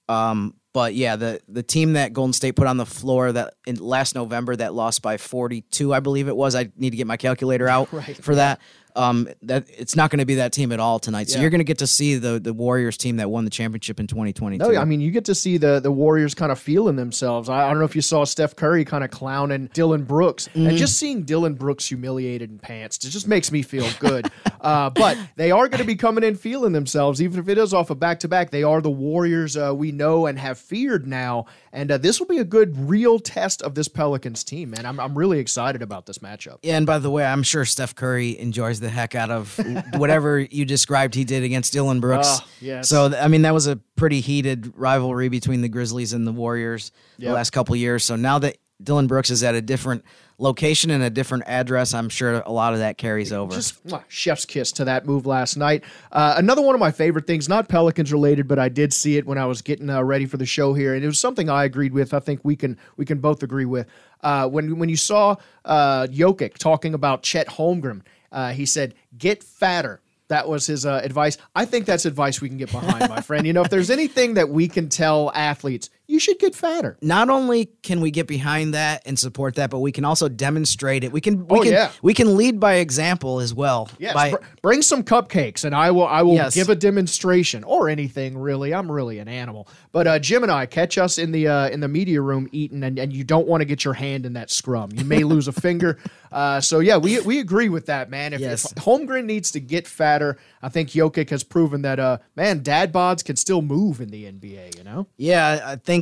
Um, 0.08 0.54
but 0.72 0.94
yeah, 0.94 1.16
the 1.16 1.40
the 1.48 1.62
team 1.62 1.94
that 1.94 2.12
Golden 2.12 2.32
State 2.32 2.52
put 2.52 2.66
on 2.66 2.76
the 2.76 2.86
floor 2.86 3.32
that 3.32 3.54
in 3.66 3.76
last 3.76 4.14
November 4.14 4.54
that 4.54 4.74
lost 4.74 5.02
by 5.02 5.16
42, 5.16 5.92
I 5.92 6.00
believe 6.00 6.28
it 6.28 6.36
was. 6.36 6.54
I 6.54 6.70
need 6.76 6.90
to 6.90 6.96
get 6.96 7.06
my 7.06 7.16
calculator 7.16 7.68
out 7.68 7.88
for 8.20 8.36
that. 8.36 8.60
Um, 8.96 9.28
that 9.42 9.66
it's 9.68 9.94
not 9.96 10.10
going 10.10 10.18
to 10.18 10.26
be 10.26 10.36
that 10.36 10.52
team 10.52 10.72
at 10.72 10.80
all 10.80 10.98
tonight. 10.98 11.28
So 11.28 11.36
Yeah. 11.36 11.42
you're 11.42 11.50
going 11.50 11.60
to 11.60 11.64
get 11.64 11.78
to 11.78 11.86
see 11.86 12.16
the 12.16 12.38
the 12.40 12.52
Warriors 12.52 12.96
team 12.96 13.16
that 13.16 13.30
won 13.30 13.44
the 13.44 13.50
championship 13.50 14.00
in 14.00 14.06
2022. 14.06 14.72
No, 14.72 14.78
I 14.80 14.84
mean 14.84 15.00
you 15.00 15.10
get 15.10 15.24
to 15.26 15.34
see 15.34 15.56
the 15.58 15.80
the 15.80 15.92
Warriors 15.92 16.34
kind 16.34 16.50
of 16.52 16.58
feeling 16.58 16.96
themselves. 16.96 17.48
I, 17.48 17.66
I 17.66 17.70
don't 17.70 17.78
know 17.78 17.84
if 17.84 17.94
you 17.96 18.02
saw 18.02 18.24
Steph 18.24 18.56
Curry 18.56 18.84
kind 18.84 19.04
of 19.04 19.10
clowning 19.10 19.68
Dillon 19.72 20.04
Brooks, 20.04 20.48
and 20.54 20.76
just 20.76 20.98
seeing 20.98 21.22
Dillon 21.22 21.54
Brooks 21.54 21.86
humiliated 21.86 22.50
in 22.50 22.58
pants, 22.58 22.96
it 23.04 23.10
just 23.10 23.28
makes 23.28 23.52
me 23.52 23.62
feel 23.62 23.88
good. 23.98 24.30
uh, 24.60 24.90
but 24.90 25.16
they 25.36 25.50
are 25.50 25.68
going 25.68 25.80
to 25.80 25.86
be 25.86 25.96
coming 25.96 26.24
in 26.24 26.34
feeling 26.36 26.72
themselves, 26.72 27.22
even 27.22 27.38
if 27.38 27.48
it 27.48 27.58
is 27.58 27.72
off 27.74 27.90
a 27.90 27.94
back 27.94 28.20
to 28.20 28.28
back. 28.28 28.50
They 28.50 28.62
are 28.62 28.80
the 28.80 28.90
Warriors 28.90 29.56
uh, 29.56 29.74
we 29.74 29.92
know 29.92 30.26
and 30.26 30.38
have 30.38 30.58
feared 30.58 31.06
now, 31.06 31.46
and 31.72 31.90
uh, 31.90 31.98
this 31.98 32.18
will 32.18 32.26
be 32.26 32.38
a 32.38 32.44
good 32.44 32.76
real 32.88 33.18
test 33.18 33.62
of 33.62 33.74
this 33.74 33.88
Pelicans 33.88 34.42
team. 34.44 34.70
Man, 34.70 34.84
I'm 34.86 34.98
I'm 35.00 35.16
really 35.16 35.38
excited 35.38 35.82
about 35.82 36.06
this 36.06 36.18
matchup. 36.18 36.58
Yeah, 36.62 36.76
and 36.76 36.86
by 36.86 36.98
the 36.98 37.10
way, 37.10 37.24
I'm 37.24 37.42
sure 37.42 37.64
Steph 37.64 37.94
Curry 37.94 38.38
enjoys 38.38 38.80
the 38.80 38.88
heck 38.88 39.14
out 39.14 39.30
of 39.30 39.58
whatever 39.94 40.38
you 40.50 40.64
described 40.64 41.14
he 41.14 41.24
did 41.24 41.42
against 41.44 41.72
Dillon 41.72 42.00
Brooks. 42.00 42.26
Oh, 42.28 42.46
yes. 42.60 42.88
So 42.88 43.06
I 43.16 43.28
mean, 43.28 43.42
that 43.42 43.54
was 43.54 43.66
a 43.66 43.76
pretty 43.96 44.20
heated 44.20 44.72
rivalry 44.76 45.28
between 45.28 45.60
the 45.62 45.68
Grizzlies 45.68 46.12
and 46.12 46.26
the 46.26 46.32
Warriors 46.32 46.92
Yep. 47.18 47.28
the 47.28 47.34
last 47.34 47.50
couple 47.50 47.76
years. 47.76 48.02
So 48.04 48.16
now 48.16 48.38
that 48.38 48.56
Dillon 48.82 49.06
Brooks 49.06 49.30
is 49.30 49.42
at 49.42 49.54
a 49.54 49.60
different 49.60 50.04
location 50.40 50.90
and 50.90 51.02
a 51.02 51.10
different 51.10 51.44
address, 51.46 51.94
I'm 51.94 52.08
sure 52.08 52.42
a 52.44 52.50
lot 52.50 52.72
of 52.72 52.80
that 52.80 52.98
carries 52.98 53.32
over. 53.32 53.54
Just 53.54 53.80
chef's 54.08 54.44
kiss 54.46 54.72
to 54.72 54.84
that 54.86 55.06
move 55.06 55.26
last 55.26 55.56
night. 55.56 55.84
Uh, 56.10 56.34
another 56.36 56.62
one 56.62 56.74
of 56.74 56.80
my 56.80 56.90
favorite 56.90 57.26
things, 57.26 57.48
not 57.48 57.68
Pelicans 57.68 58.12
related, 58.12 58.48
but 58.48 58.58
I 58.58 58.68
did 58.68 58.92
see 58.92 59.16
it 59.16 59.26
when 59.26 59.38
I 59.38 59.46
was 59.46 59.62
getting 59.62 59.90
uh, 59.90 60.02
ready 60.02 60.26
for 60.26 60.38
the 60.38 60.46
show 60.46 60.74
here, 60.74 60.94
and 60.94 61.04
it 61.04 61.06
was 61.06 61.20
something 61.20 61.48
I 61.48 61.64
agreed 61.64 61.92
with. 61.92 62.14
I 62.14 62.20
think 62.20 62.40
we 62.42 62.56
can 62.56 62.78
we 62.96 63.04
can 63.04 63.18
both 63.18 63.42
agree 63.42 63.66
with. 63.66 63.86
Uh, 64.22 64.48
when 64.48 64.78
when 64.78 64.88
you 64.88 64.96
saw 64.96 65.36
uh, 65.64 66.06
Jokic 66.06 66.54
talking 66.58 66.94
about 66.94 67.22
Chet 67.22 67.46
Holmgren, 67.48 68.02
uh, 68.32 68.52
he 68.52 68.66
said, 68.66 68.94
"Get 69.16 69.44
fatter." 69.44 70.00
That 70.28 70.48
was 70.48 70.64
his 70.64 70.86
uh, 70.86 71.00
advice. 71.02 71.38
I 71.56 71.64
think 71.64 71.86
that's 71.86 72.04
advice 72.04 72.40
we 72.40 72.48
can 72.48 72.56
get 72.56 72.70
behind, 72.70 73.10
my 73.10 73.20
friend. 73.20 73.44
You 73.44 73.52
know, 73.52 73.62
if 73.62 73.70
there's 73.70 73.90
anything 73.90 74.34
that 74.34 74.48
we 74.48 74.68
can 74.68 74.88
tell 74.88 75.32
athletes, 75.34 75.90
you 76.10 76.18
should 76.18 76.38
get 76.38 76.54
fatter. 76.54 76.96
not 77.00 77.30
only 77.30 77.66
can 77.82 78.00
we 78.00 78.10
get 78.10 78.26
behind 78.26 78.74
that 78.74 79.02
and 79.06 79.18
support 79.18 79.54
that, 79.54 79.70
but 79.70 79.78
we 79.78 79.92
can 79.92 80.04
also 80.04 80.28
demonstrate 80.28 81.04
it. 81.04 81.12
We 81.12 81.20
can 81.20 81.46
we 81.46 81.58
Oh, 81.58 81.62
can 81.62 81.72
yeah. 81.72 81.90
we 82.02 82.14
can 82.14 82.36
lead 82.36 82.58
by 82.60 82.74
example 82.74 83.40
as 83.40 83.54
well. 83.54 83.88
Yes, 83.98 84.14
by, 84.14 84.30
br- 84.30 84.36
bring 84.62 84.82
some 84.82 85.02
cupcakes, 85.04 85.64
and 85.64 85.74
I 85.74 85.90
will. 85.90 86.06
I 86.06 86.22
will 86.22 86.34
Yes. 86.34 86.54
give 86.54 86.68
a 86.68 86.74
demonstration 86.74 87.64
or 87.64 87.88
anything. 87.88 88.36
Really, 88.36 88.74
I'm 88.74 88.90
really 88.90 89.18
an 89.18 89.28
animal. 89.28 89.68
But 89.92 90.06
uh, 90.06 90.18
Jim 90.18 90.42
and 90.42 90.52
I 90.52 90.66
catch 90.66 90.98
us 90.98 91.18
in 91.18 91.32
the 91.32 91.48
uh, 91.48 91.68
in 91.68 91.80
the 91.80 91.88
media 91.88 92.20
room 92.20 92.48
eating, 92.52 92.82
and, 92.82 92.98
and 92.98 93.12
you 93.12 93.24
don't 93.24 93.46
want 93.46 93.60
to 93.60 93.64
get 93.64 93.84
your 93.84 93.94
hand 93.94 94.26
in 94.26 94.32
that 94.34 94.50
scrum. 94.50 94.90
You 94.94 95.04
may 95.04 95.24
lose 95.24 95.48
a 95.48 95.52
finger. 95.66 95.98
Uh, 96.32 96.60
so 96.60 96.78
yeah, 96.80 96.96
we 96.96 97.20
we 97.20 97.40
agree 97.40 97.68
with 97.68 97.86
that, 97.86 98.10
man. 98.10 98.32
If, 98.32 98.40
Yes. 98.40 98.70
if 98.72 98.76
Holmgren 98.84 99.24
needs 99.24 99.50
to 99.52 99.60
get 99.60 99.86
fatter, 99.86 100.38
I 100.62 100.68
think 100.68 100.90
Jokic 100.90 101.30
has 101.30 101.42
proven 101.44 101.82
that. 101.82 101.98
Uh, 101.98 102.18
man, 102.36 102.62
dad 102.62 102.92
bods 102.92 103.24
can 103.24 103.36
still 103.36 103.62
move 103.62 104.00
in 104.00 104.08
the 104.10 104.24
NBA. 104.24 104.78
You 104.78 104.84
know. 104.84 105.06
Yeah, 105.16 105.60
I 105.64 105.76
think 105.76 105.99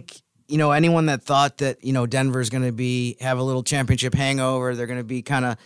you 0.48 0.58
know 0.58 0.72
anyone 0.72 1.06
that 1.06 1.22
thought 1.22 1.58
that 1.58 1.84
you 1.84 1.92
know 1.92 2.06
Denver's 2.06 2.50
going 2.50 2.64
to 2.64 2.72
be 2.72 3.16
have 3.20 3.38
a 3.38 3.42
little 3.42 3.62
championship 3.62 4.14
hangover. 4.14 4.74
They're 4.74 4.86
going 4.86 4.98
to 4.98 5.04
be 5.04 5.22
kind 5.22 5.44
of 5.44 5.56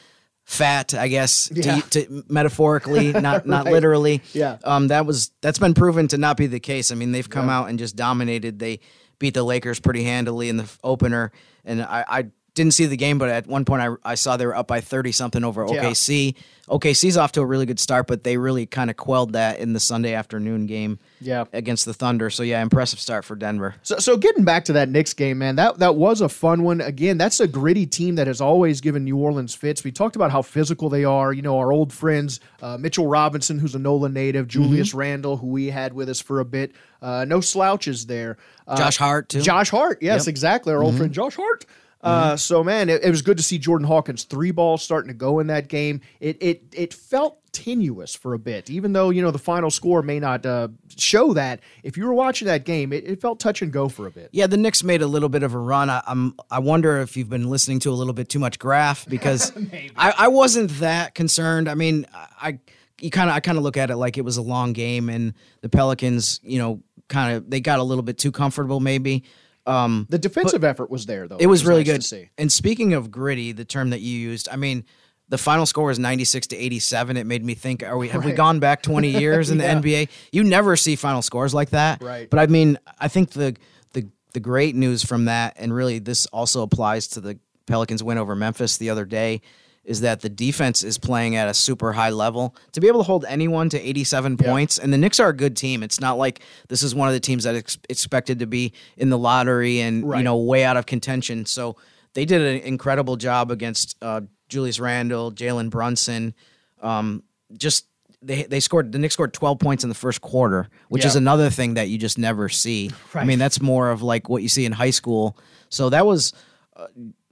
fat, 0.44 0.92
I 0.94 1.06
guess, 1.08 1.50
Yeah. 1.54 1.80
to, 1.80 2.06
to 2.06 2.24
metaphorically, 2.28 3.12
not 3.28 3.46
not 3.46 3.66
literally. 3.66 4.22
Yeah. 4.32 4.58
Um, 4.64 4.88
that 4.88 5.06
was 5.06 5.30
that's 5.40 5.58
been 5.58 5.74
proven 5.74 6.08
to 6.08 6.18
not 6.18 6.36
be 6.36 6.46
the 6.48 6.60
case. 6.60 6.90
I 6.90 6.94
mean, 6.96 7.12
they've 7.12 7.28
come 7.28 7.48
out 7.48 7.68
and 7.68 7.78
just 7.78 7.94
dominated. 7.96 8.58
They 8.58 8.80
beat 9.18 9.34
the 9.34 9.44
Lakers 9.44 9.78
pretty 9.78 10.02
handily 10.04 10.48
in 10.48 10.56
the 10.56 10.68
opener, 10.82 11.30
and 11.64 11.80
I. 11.82 12.04
I 12.08 12.24
didn't 12.54 12.74
see 12.74 12.86
the 12.86 12.96
game, 12.96 13.18
but 13.18 13.30
at 13.30 13.46
one 13.46 13.64
point 13.64 13.82
I, 13.82 14.10
I 14.12 14.14
saw 14.14 14.36
they 14.36 14.44
were 14.46 14.54
up 14.56 14.66
by 14.66 14.80
30 14.80 15.12
something 15.12 15.42
over 15.44 15.66
Yeah. 15.70 15.84
OKC. 15.84 16.34
OKC's 16.68 17.16
off 17.16 17.32
to 17.32 17.40
a 17.40 17.46
really 17.46 17.66
good 17.66 17.80
start, 17.80 18.06
but 18.06 18.24
they 18.24 18.36
really 18.36 18.66
kind 18.66 18.88
of 18.88 18.96
quelled 18.96 19.32
that 19.32 19.58
in 19.58 19.72
the 19.72 19.80
Sunday 19.80 20.14
afternoon 20.14 20.66
game 20.66 20.98
Yeah. 21.20 21.44
against 21.52 21.86
the 21.86 21.92
Thunder. 21.94 22.30
So, 22.30 22.42
yeah, 22.42 22.62
impressive 22.62 23.00
start 23.00 23.24
for 23.24 23.34
Denver. 23.34 23.74
So, 23.82 23.98
so 23.98 24.16
getting 24.16 24.44
back 24.44 24.64
to 24.66 24.74
that 24.74 24.88
Knicks 24.88 25.12
game, 25.12 25.38
man, 25.38 25.56
that 25.56 25.78
that 25.78 25.96
was 25.96 26.20
a 26.20 26.28
fun 26.28 26.62
one. 26.62 26.80
Again, 26.80 27.18
that's 27.18 27.40
a 27.40 27.48
gritty 27.48 27.84
team 27.86 28.14
that 28.14 28.26
has 28.26 28.40
always 28.40 28.80
given 28.80 29.04
New 29.04 29.16
Orleans 29.16 29.54
fits. 29.54 29.82
We 29.82 29.90
talked 29.90 30.14
about 30.16 30.30
how 30.30 30.40
physical 30.42 30.88
they 30.88 31.04
are. 31.04 31.32
You 31.32 31.42
know, 31.42 31.58
our 31.58 31.72
old 31.72 31.92
friends 31.92 32.38
uh, 32.62 32.76
Mitchell 32.78 33.06
Robinson, 33.08 33.58
who's 33.58 33.74
a 33.74 33.78
NOLA 33.80 34.10
native, 34.10 34.46
Julius 34.46 34.94
Randle, 34.94 35.36
who 35.38 35.48
we 35.48 35.66
had 35.66 35.92
with 35.94 36.08
us 36.08 36.20
for 36.20 36.38
a 36.40 36.44
bit. 36.44 36.72
Uh, 37.02 37.24
no 37.26 37.40
slouches 37.40 38.06
there. 38.06 38.36
Uh, 38.68 38.76
Josh 38.76 38.96
Hart, 38.98 39.28
too. 39.28 39.40
Josh 39.42 39.70
Hart, 39.70 39.98
yes, 40.00 40.26
exactly. 40.28 40.72
Our 40.72 40.82
old 40.82 40.96
friend 40.96 41.12
Josh 41.12 41.34
Hart. 41.34 41.64
Uh, 42.02 42.36
so 42.36 42.64
man, 42.64 42.88
it, 42.88 43.04
it 43.04 43.10
was 43.10 43.22
good 43.22 43.36
to 43.36 43.42
see 43.42 43.58
Jordan 43.58 43.86
Hawkins 43.86 44.24
three 44.24 44.50
balls 44.50 44.82
starting 44.82 45.08
to 45.08 45.14
go 45.14 45.38
in 45.38 45.46
that 45.46 45.68
game. 45.68 46.00
It 46.20 46.36
it 46.40 46.62
it 46.72 46.94
felt 46.94 47.38
tenuous 47.52 48.16
for 48.16 48.34
a 48.34 48.38
bit, 48.38 48.70
even 48.70 48.92
though 48.92 49.10
you 49.10 49.22
know 49.22 49.30
the 49.30 49.38
final 49.38 49.70
score 49.70 50.02
may 50.02 50.18
not 50.18 50.44
uh, 50.44 50.68
show 50.96 51.32
that. 51.34 51.60
If 51.84 51.96
you 51.96 52.04
were 52.06 52.14
watching 52.14 52.46
that 52.46 52.64
game, 52.64 52.92
it, 52.92 53.04
it 53.06 53.20
felt 53.20 53.38
touch 53.38 53.62
and 53.62 53.72
go 53.72 53.88
for 53.88 54.06
a 54.06 54.10
bit. 54.10 54.30
Yeah, 54.32 54.48
the 54.48 54.56
Knicks 54.56 54.82
made 54.82 55.00
a 55.00 55.06
little 55.06 55.28
bit 55.28 55.44
of 55.44 55.54
a 55.54 55.58
run. 55.58 55.90
I, 55.90 56.02
I'm 56.06 56.34
I 56.50 56.58
wonder 56.58 56.98
if 57.00 57.16
you've 57.16 57.30
been 57.30 57.48
listening 57.48 57.78
to 57.80 57.90
a 57.90 57.94
little 57.94 58.14
bit 58.14 58.28
too 58.28 58.40
much 58.40 58.58
Graph 58.58 59.06
because 59.08 59.52
I, 59.96 60.14
I 60.18 60.28
wasn't 60.28 60.70
that 60.80 61.14
concerned. 61.14 61.68
I 61.68 61.74
mean, 61.74 62.06
I 62.12 62.58
you 63.00 63.10
kind 63.10 63.30
of 63.30 63.36
I 63.36 63.40
kind 63.40 63.58
of 63.58 63.64
look 63.64 63.76
at 63.76 63.90
it 63.90 63.96
like 63.96 64.18
it 64.18 64.22
was 64.22 64.38
a 64.38 64.42
long 64.42 64.72
game 64.72 65.08
and 65.08 65.34
the 65.60 65.68
Pelicans, 65.68 66.40
you 66.42 66.58
know, 66.58 66.82
kind 67.08 67.36
of 67.36 67.48
they 67.48 67.60
got 67.60 67.78
a 67.78 67.82
little 67.82 68.02
bit 68.02 68.18
too 68.18 68.32
comfortable 68.32 68.80
maybe. 68.80 69.24
Um, 69.66 70.06
The 70.10 70.18
defensive 70.18 70.64
effort 70.64 70.90
was 70.90 71.06
there, 71.06 71.28
though. 71.28 71.36
it 71.38 71.46
was 71.46 71.64
really 71.64 71.84
nice 71.84 72.10
good. 72.10 72.28
And 72.38 72.52
speaking 72.52 72.94
of 72.94 73.10
gritty, 73.10 73.52
the 73.52 73.64
term 73.64 73.90
that 73.90 74.00
you 74.00 74.18
used, 74.18 74.48
I 74.50 74.56
mean, 74.56 74.84
the 75.28 75.38
final 75.38 75.64
score 75.66 75.86
was 75.86 75.98
96 75.98 76.48
to 76.48 76.56
87. 76.56 77.16
It 77.16 77.26
made 77.26 77.44
me 77.44 77.54
think, 77.54 77.82
are 77.82 77.96
we 77.96 78.08
have 78.08 78.24
we 78.24 78.32
gone 78.32 78.58
back 78.60 78.82
20 78.82 79.08
years 79.20 79.50
in 79.50 79.58
the 79.58 79.64
Yeah. 79.64 79.74
NBA? 79.80 80.08
You 80.32 80.44
never 80.44 80.76
see 80.76 80.96
final 80.96 81.22
scores 81.22 81.54
like 81.54 81.70
that. 81.70 82.02
Right. 82.02 82.28
But 82.28 82.40
I 82.40 82.46
mean, 82.48 82.78
I 82.98 83.08
think 83.08 83.30
the 83.30 83.56
the 83.92 84.08
the 84.34 84.40
great 84.40 84.74
news 84.74 85.04
from 85.04 85.26
that, 85.26 85.54
and 85.56 85.72
really 85.74 85.98
this 86.00 86.26
also 86.26 86.62
applies 86.62 87.06
to 87.08 87.20
the 87.20 87.38
Pelicans 87.66 88.02
win 88.02 88.18
over 88.18 88.34
Memphis 88.34 88.76
the 88.78 88.90
other 88.90 89.04
day, 89.04 89.40
is 89.84 90.02
that 90.02 90.20
the 90.20 90.28
defense 90.28 90.82
is 90.84 90.96
playing 90.96 91.34
at 91.34 91.48
a 91.48 91.54
super 91.54 91.92
high 91.92 92.10
level 92.10 92.54
to 92.72 92.80
be 92.80 92.86
able 92.86 93.00
to 93.00 93.06
hold 93.06 93.24
anyone 93.28 93.68
to 93.68 93.80
87 93.80 94.36
points. 94.36 94.78
And 94.78 94.92
the 94.92 94.98
Knicks 94.98 95.18
are 95.18 95.30
a 95.30 95.36
good 95.36 95.56
team. 95.56 95.82
It's 95.82 96.00
not 96.00 96.18
like 96.18 96.40
this 96.68 96.82
is 96.82 96.94
one 96.94 97.08
of 97.08 97.14
the 97.14 97.20
teams 97.20 97.44
that 97.44 97.56
ex- 97.56 97.78
expected 97.88 98.38
to 98.38 98.46
be 98.46 98.72
in 98.96 99.10
the 99.10 99.18
lottery 99.18 99.80
and 99.80 100.04
you 100.18 100.24
know 100.24 100.36
way 100.36 100.64
out 100.64 100.76
of 100.76 100.86
contention. 100.86 101.46
So 101.46 101.76
they 102.14 102.24
did 102.24 102.40
an 102.40 102.62
incredible 102.62 103.16
job 103.16 103.50
against 103.50 103.96
uh, 104.02 104.20
Julius 104.48 104.78
Randle, 104.78 105.32
Jalen 105.32 105.70
Brunson. 105.70 106.34
Um, 106.80 107.22
just 107.56 107.86
they 108.22 108.44
they 108.44 108.60
scored 108.60 108.92
the 108.92 108.98
Knicks 108.98 109.14
scored 109.14 109.32
12 109.32 109.58
points 109.58 109.82
in 109.82 109.88
the 109.88 109.94
first 109.96 110.20
quarter, 110.20 110.68
which 110.88 111.02
is 111.08 111.16
another 111.16 111.50
thing 111.50 111.74
that 111.74 111.88
you 111.88 111.98
just 111.98 112.18
never 112.18 112.48
see. 112.48 112.90
I 113.14 113.24
mean, 113.26 113.38
that's 113.38 113.60
more 113.60 113.90
of 113.90 114.02
like 114.02 114.28
what 114.28 114.42
you 114.42 114.48
see 114.48 114.64
in 114.64 114.72
high 114.72 114.90
school. 114.90 115.36
So 115.70 115.90
that 115.90 116.06
was 116.06 116.32
uh, 116.76 116.86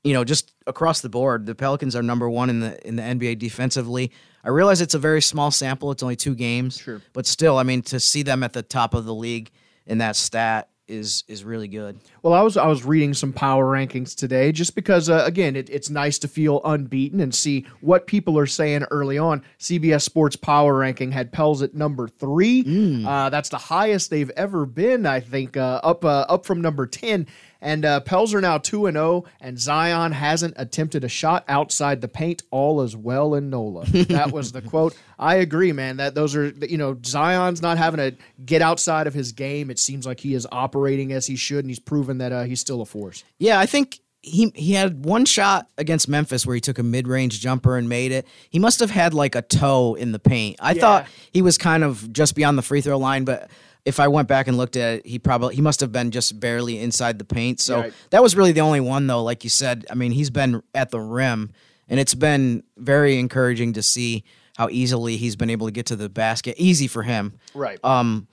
you 0.04 0.14
know, 0.14 0.24
just 0.24 0.52
across 0.66 1.00
the 1.00 1.08
board, 1.08 1.46
the 1.46 1.54
Pelicans 1.54 1.94
are 1.94 2.02
number 2.02 2.28
1 2.28 2.50
in 2.50 2.60
the 2.60 2.86
in 2.86 2.96
the 2.96 3.02
NBA 3.02 3.38
defensively. 3.38 4.10
I 4.42 4.48
realize 4.48 4.80
it's 4.80 4.94
a 4.94 4.98
very 4.98 5.20
small 5.20 5.50
sample, 5.50 5.90
it's 5.90 6.02
only 6.02 6.16
2 6.16 6.34
games. 6.34 6.78
Sure. 6.78 7.02
But 7.12 7.26
still, 7.26 7.58
I 7.58 7.62
mean, 7.62 7.82
to 7.82 8.00
see 8.00 8.22
them 8.22 8.42
at 8.42 8.52
the 8.52 8.62
top 8.62 8.94
of 8.94 9.04
the 9.04 9.14
league 9.14 9.50
in 9.86 9.98
that 9.98 10.16
stat 10.16 10.70
is 10.90 11.24
is 11.28 11.44
really 11.44 11.68
good. 11.68 11.98
Well, 12.22 12.34
I 12.34 12.42
was 12.42 12.56
I 12.56 12.66
was 12.66 12.84
reading 12.84 13.14
some 13.14 13.32
power 13.32 13.64
rankings 13.64 14.14
today, 14.14 14.52
just 14.52 14.74
because 14.74 15.08
uh, 15.08 15.22
again, 15.24 15.56
it, 15.56 15.70
it's 15.70 15.88
nice 15.88 16.18
to 16.18 16.28
feel 16.28 16.60
unbeaten 16.64 17.20
and 17.20 17.34
see 17.34 17.66
what 17.80 18.06
people 18.06 18.36
are 18.38 18.46
saying 18.46 18.84
early 18.90 19.16
on. 19.16 19.42
CBS 19.58 20.02
Sports 20.02 20.36
Power 20.36 20.76
Ranking 20.76 21.12
had 21.12 21.32
Pels 21.32 21.62
at 21.62 21.74
number 21.74 22.08
three. 22.08 22.64
Uh, 23.06 23.30
that's 23.30 23.48
the 23.48 23.58
highest 23.58 24.10
they've 24.10 24.30
ever 24.30 24.66
been, 24.66 25.06
I 25.06 25.20
think, 25.20 25.56
uh, 25.56 25.80
up 25.82 26.04
uh, 26.04 26.26
up 26.28 26.44
from 26.44 26.60
number 26.60 26.86
ten. 26.86 27.26
And 27.62 27.84
uh, 27.84 28.00
Pels 28.00 28.32
are 28.34 28.40
now 28.40 28.58
two 28.58 28.86
and 28.86 28.96
zero, 28.96 29.24
and 29.40 29.58
Zion 29.58 30.12
hasn't 30.12 30.54
attempted 30.56 31.04
a 31.04 31.08
shot 31.08 31.44
outside 31.48 32.00
the 32.00 32.08
paint. 32.08 32.42
All 32.50 32.80
is 32.82 32.96
well 32.96 33.34
in 33.34 33.50
NOLA. 33.50 33.86
That 34.10 34.32
was 34.32 34.52
the 34.52 34.62
quote. 34.62 34.96
I 35.18 35.36
agree, 35.36 35.72
man. 35.72 35.98
That 35.98 36.14
those 36.14 36.34
are 36.34 36.48
you 36.48 36.78
know 36.78 36.98
Zion's 37.04 37.62
not 37.62 37.78
having 37.78 37.98
to 37.98 38.16
get 38.44 38.62
outside 38.62 39.06
of 39.06 39.14
his 39.14 39.32
game. 39.32 39.70
It 39.70 39.78
seems 39.78 40.06
like 40.06 40.20
he 40.20 40.34
is 40.34 40.46
operating 40.50 41.12
as 41.12 41.26
he 41.26 41.36
should, 41.36 41.60
and 41.60 41.70
he's 41.70 41.78
proven 41.78 42.18
that 42.18 42.32
uh, 42.32 42.42
he's 42.44 42.60
still 42.60 42.80
a 42.80 42.86
force. 42.86 43.24
Yeah, 43.38 43.58
I 43.60 43.66
think 43.66 44.00
he 44.22 44.52
he 44.54 44.72
had 44.72 45.04
one 45.04 45.24
shot 45.24 45.68
against 45.78 46.08
Memphis 46.08 46.44
where 46.46 46.54
he 46.54 46.60
took 46.60 46.78
a 46.78 46.82
mid 46.82 47.08
range 47.08 47.40
jumper 47.40 47.76
and 47.76 47.88
made 47.88 48.12
it. 48.12 48.26
He 48.50 48.58
must 48.58 48.80
have 48.80 48.90
had 48.90 49.14
like 49.14 49.34
a 49.34 49.42
toe 49.42 49.94
in 49.94 50.12
the 50.12 50.18
paint. 50.18 50.56
I 50.60 50.74
thought 50.74 51.06
he 51.32 51.42
was 51.42 51.56
kind 51.58 51.84
of 51.84 52.12
just 52.12 52.34
beyond 52.34 52.58
the 52.58 52.62
free 52.62 52.80
throw 52.80 52.98
line, 52.98 53.24
but 53.24 53.50
if 53.84 53.98
I 54.00 54.08
went 54.08 54.28
back 54.28 54.46
and 54.48 54.56
looked 54.56 54.76
at 54.76 54.98
it, 54.98 55.06
he 55.06 55.18
probably 55.18 55.54
he 55.54 55.62
must 55.62 55.80
have 55.80 55.90
been 55.92 56.10
just 56.10 56.38
barely 56.40 56.78
inside 56.78 57.18
the 57.18 57.24
paint. 57.24 57.60
So 57.60 57.80
Right. 57.80 57.92
that 58.10 58.22
was 58.22 58.36
really 58.36 58.52
the 58.52 58.60
only 58.60 58.80
one 58.80 59.06
though. 59.06 59.22
Like 59.22 59.44
you 59.44 59.50
said, 59.50 59.86
I 59.90 59.94
mean, 59.94 60.12
he's 60.12 60.30
been 60.30 60.62
at 60.74 60.90
the 60.90 61.00
rim, 61.00 61.50
and 61.88 61.98
it's 62.00 62.14
been 62.14 62.62
very 62.76 63.18
encouraging 63.18 63.72
to 63.74 63.82
see 63.82 64.24
how 64.56 64.68
easily 64.70 65.16
he's 65.16 65.36
been 65.36 65.48
able 65.50 65.66
to 65.66 65.72
get 65.72 65.86
to 65.86 65.96
the 65.96 66.08
basket. 66.10 66.54
Easy 66.58 66.86
for 66.86 67.02
him 67.02 67.34
Right. 67.54 67.78
um, 67.82 68.28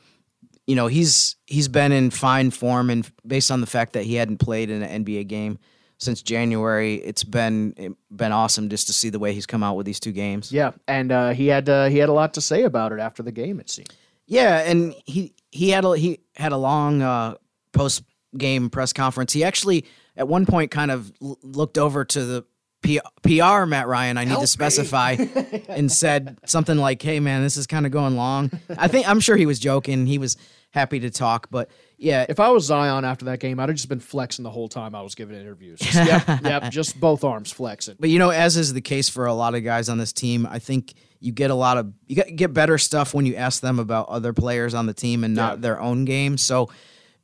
you 0.66 0.76
know, 0.76 0.88
he's 0.88 1.38
he's 1.46 1.70
been 1.70 1.94
in 1.94 2.10
fine 2.12 2.52
form, 2.52 2.90
and 2.90 3.10
based 3.26 3.50
on 3.52 3.62
the 3.62 3.68
fact 3.68 3.94
that 3.94 4.04
he 4.04 4.16
hadn't 4.16 4.38
played 4.40 4.70
in 4.70 4.82
an 4.84 5.06
NBA 5.06 5.28
game 5.28 5.60
since 5.98 6.22
January, 6.22 6.96
it's 6.96 7.24
been 7.24 7.74
it 7.78 7.94
been 8.16 8.34
awesome 8.34 8.68
just 8.68 8.88
to 8.88 8.94
see 8.94 9.10
the 9.10 9.18
way 9.18 9.34
he's 9.34 9.46
come 9.46 9.64
out 9.64 9.78
with 9.78 9.86
these 9.86 10.00
two 10.02 10.12
games. 10.12 10.52
yeah, 10.52 10.72
and 10.88 11.12
uh, 11.14 11.30
he 11.30 11.48
had 11.48 11.70
uh, 11.70 11.86
he 11.88 12.00
had 12.00 12.10
a 12.10 12.14
lot 12.14 12.34
to 12.34 12.42
say 12.42 12.64
about 12.64 12.92
it 12.92 13.00
after 13.00 13.24
the 13.24 13.32
game. 13.32 13.62
It 13.62 13.70
seemed. 13.70 13.94
Yeah, 14.28 14.58
and 14.60 14.94
he 15.06 15.34
he 15.52 15.70
had 15.70 15.86
a 15.86 15.98
he 15.98 16.20
had 16.36 16.52
a 16.52 16.58
long 16.58 17.02
uh, 17.02 17.36
post 17.72 18.04
game 18.38 18.70
press 18.70 18.94
conference. 18.94 19.34
He 19.34 19.44
actually 19.44 19.86
at 20.16 20.28
one 20.28 20.46
point 20.46 20.70
kind 20.72 20.92
of 20.92 21.12
l- 21.22 21.40
looked 21.42 21.78
over 21.78 22.04
to 22.06 22.26
the 22.26 22.46
P- 22.84 23.00
PR 23.24 23.66
Matt 23.66 23.88
Ryan. 23.88 24.18
I 24.18 24.26
need 24.26 24.40
to 24.40 24.48
specify, 24.48 25.12
and 25.70 25.92
said 25.92 26.38
something 26.46 26.78
like, 26.78 27.02
"Hey 27.02 27.20
man, 27.20 27.42
this 27.42 27.58
is 27.58 27.68
kind 27.68 27.86
of 27.86 27.92
going 27.92 28.16
long." 28.16 28.52
I 28.78 28.88
think 28.88 29.08
I'm 29.10 29.20
sure 29.20 29.36
he 29.38 29.46
was 29.46 29.60
joking. 29.60 30.06
He 30.06 30.18
was 30.18 30.38
happy 30.72 31.00
to 31.00 31.10
talk, 31.10 31.48
but 31.50 31.70
yeah, 31.98 32.26
If 32.30 32.40
I 32.40 32.50
was 32.50 32.66
Zion 32.66 33.04
after 33.06 33.26
that 33.26 33.40
game, 33.40 33.60
I'd 33.60 33.70
have 33.70 33.76
just 33.76 33.90
been 33.90 34.00
flexing 34.00 34.44
the 34.44 34.52
whole 34.52 34.70
time 34.70 34.94
I 34.94 35.02
was 35.02 35.16
giving 35.16 35.40
interviews. 35.40 35.80
Just, 35.80 35.96
yep, 36.28 36.28
yep, 36.44 36.72
just 36.72 37.00
both 37.00 37.24
arms 37.24 37.52
flexing. 37.52 37.96
But 38.00 38.10
you 38.10 38.20
know, 38.20 38.30
as 38.30 38.56
is 38.58 38.74
the 38.74 38.82
case 38.82 39.10
for 39.10 39.26
a 39.26 39.34
lot 39.34 39.56
of 39.56 39.64
guys 39.64 39.90
on 39.90 39.98
this 39.98 40.14
team, 40.14 40.46
I 40.46 40.60
think 40.60 40.94
you 41.20 41.32
get 41.32 41.50
a 41.50 41.56
lot 41.56 41.78
of 41.78 41.92
you 42.06 42.16
get, 42.16 42.36
get 42.36 42.54
better 42.54 42.78
stuff 42.78 43.14
when 43.14 43.26
you 43.26 43.36
ask 43.36 43.62
them 43.62 43.80
about 43.80 44.10
other 44.10 44.34
players 44.34 44.74
on 44.76 44.86
the 44.86 44.94
team 44.94 45.24
and 45.24 45.34
not 45.34 45.56
Yeah. 45.58 45.62
their 45.62 45.82
own 45.82 46.06
game. 46.06 46.38
So 46.38 46.70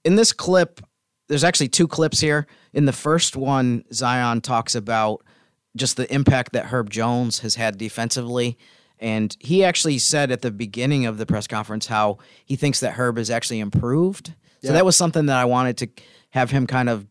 in 0.04 0.16
this 0.16 0.34
clip, 0.34 0.82
there's 1.30 1.44
actually 1.44 1.68
two 1.70 1.88
clips 1.88 2.20
here. 2.20 2.48
In 2.74 2.86
the 2.86 2.92
first 2.94 3.36
one, 3.36 3.84
Zion 3.94 4.42
talks 4.42 4.74
about 4.76 5.22
just 5.76 5.98
the 5.98 6.12
impact 6.14 6.54
that 6.54 6.66
Herb 6.66 6.90
Jones 6.90 7.40
has 7.40 7.56
had 7.56 7.78
defensively. 7.78 8.58
And 9.00 9.36
he 9.40 9.64
actually 9.64 10.00
said 10.00 10.32
at 10.32 10.42
the 10.42 10.52
beginning 10.52 11.06
of 11.06 11.18
the 11.18 11.26
press 11.26 11.46
conference 11.48 11.88
how 11.88 12.18
he 12.46 12.56
thinks 12.56 12.80
that 12.80 12.94
Herb 12.94 13.18
has 13.18 13.30
actually 13.30 13.60
improved. 13.60 14.34
So 14.64 14.74
that 14.74 14.86
was 14.86 14.96
something 14.96 15.28
that 15.28 15.38
I 15.38 15.46
wanted 15.46 15.78
to 15.78 15.90
have 16.32 16.52
him 16.52 16.68
kind 16.68 16.90
of 16.90 17.06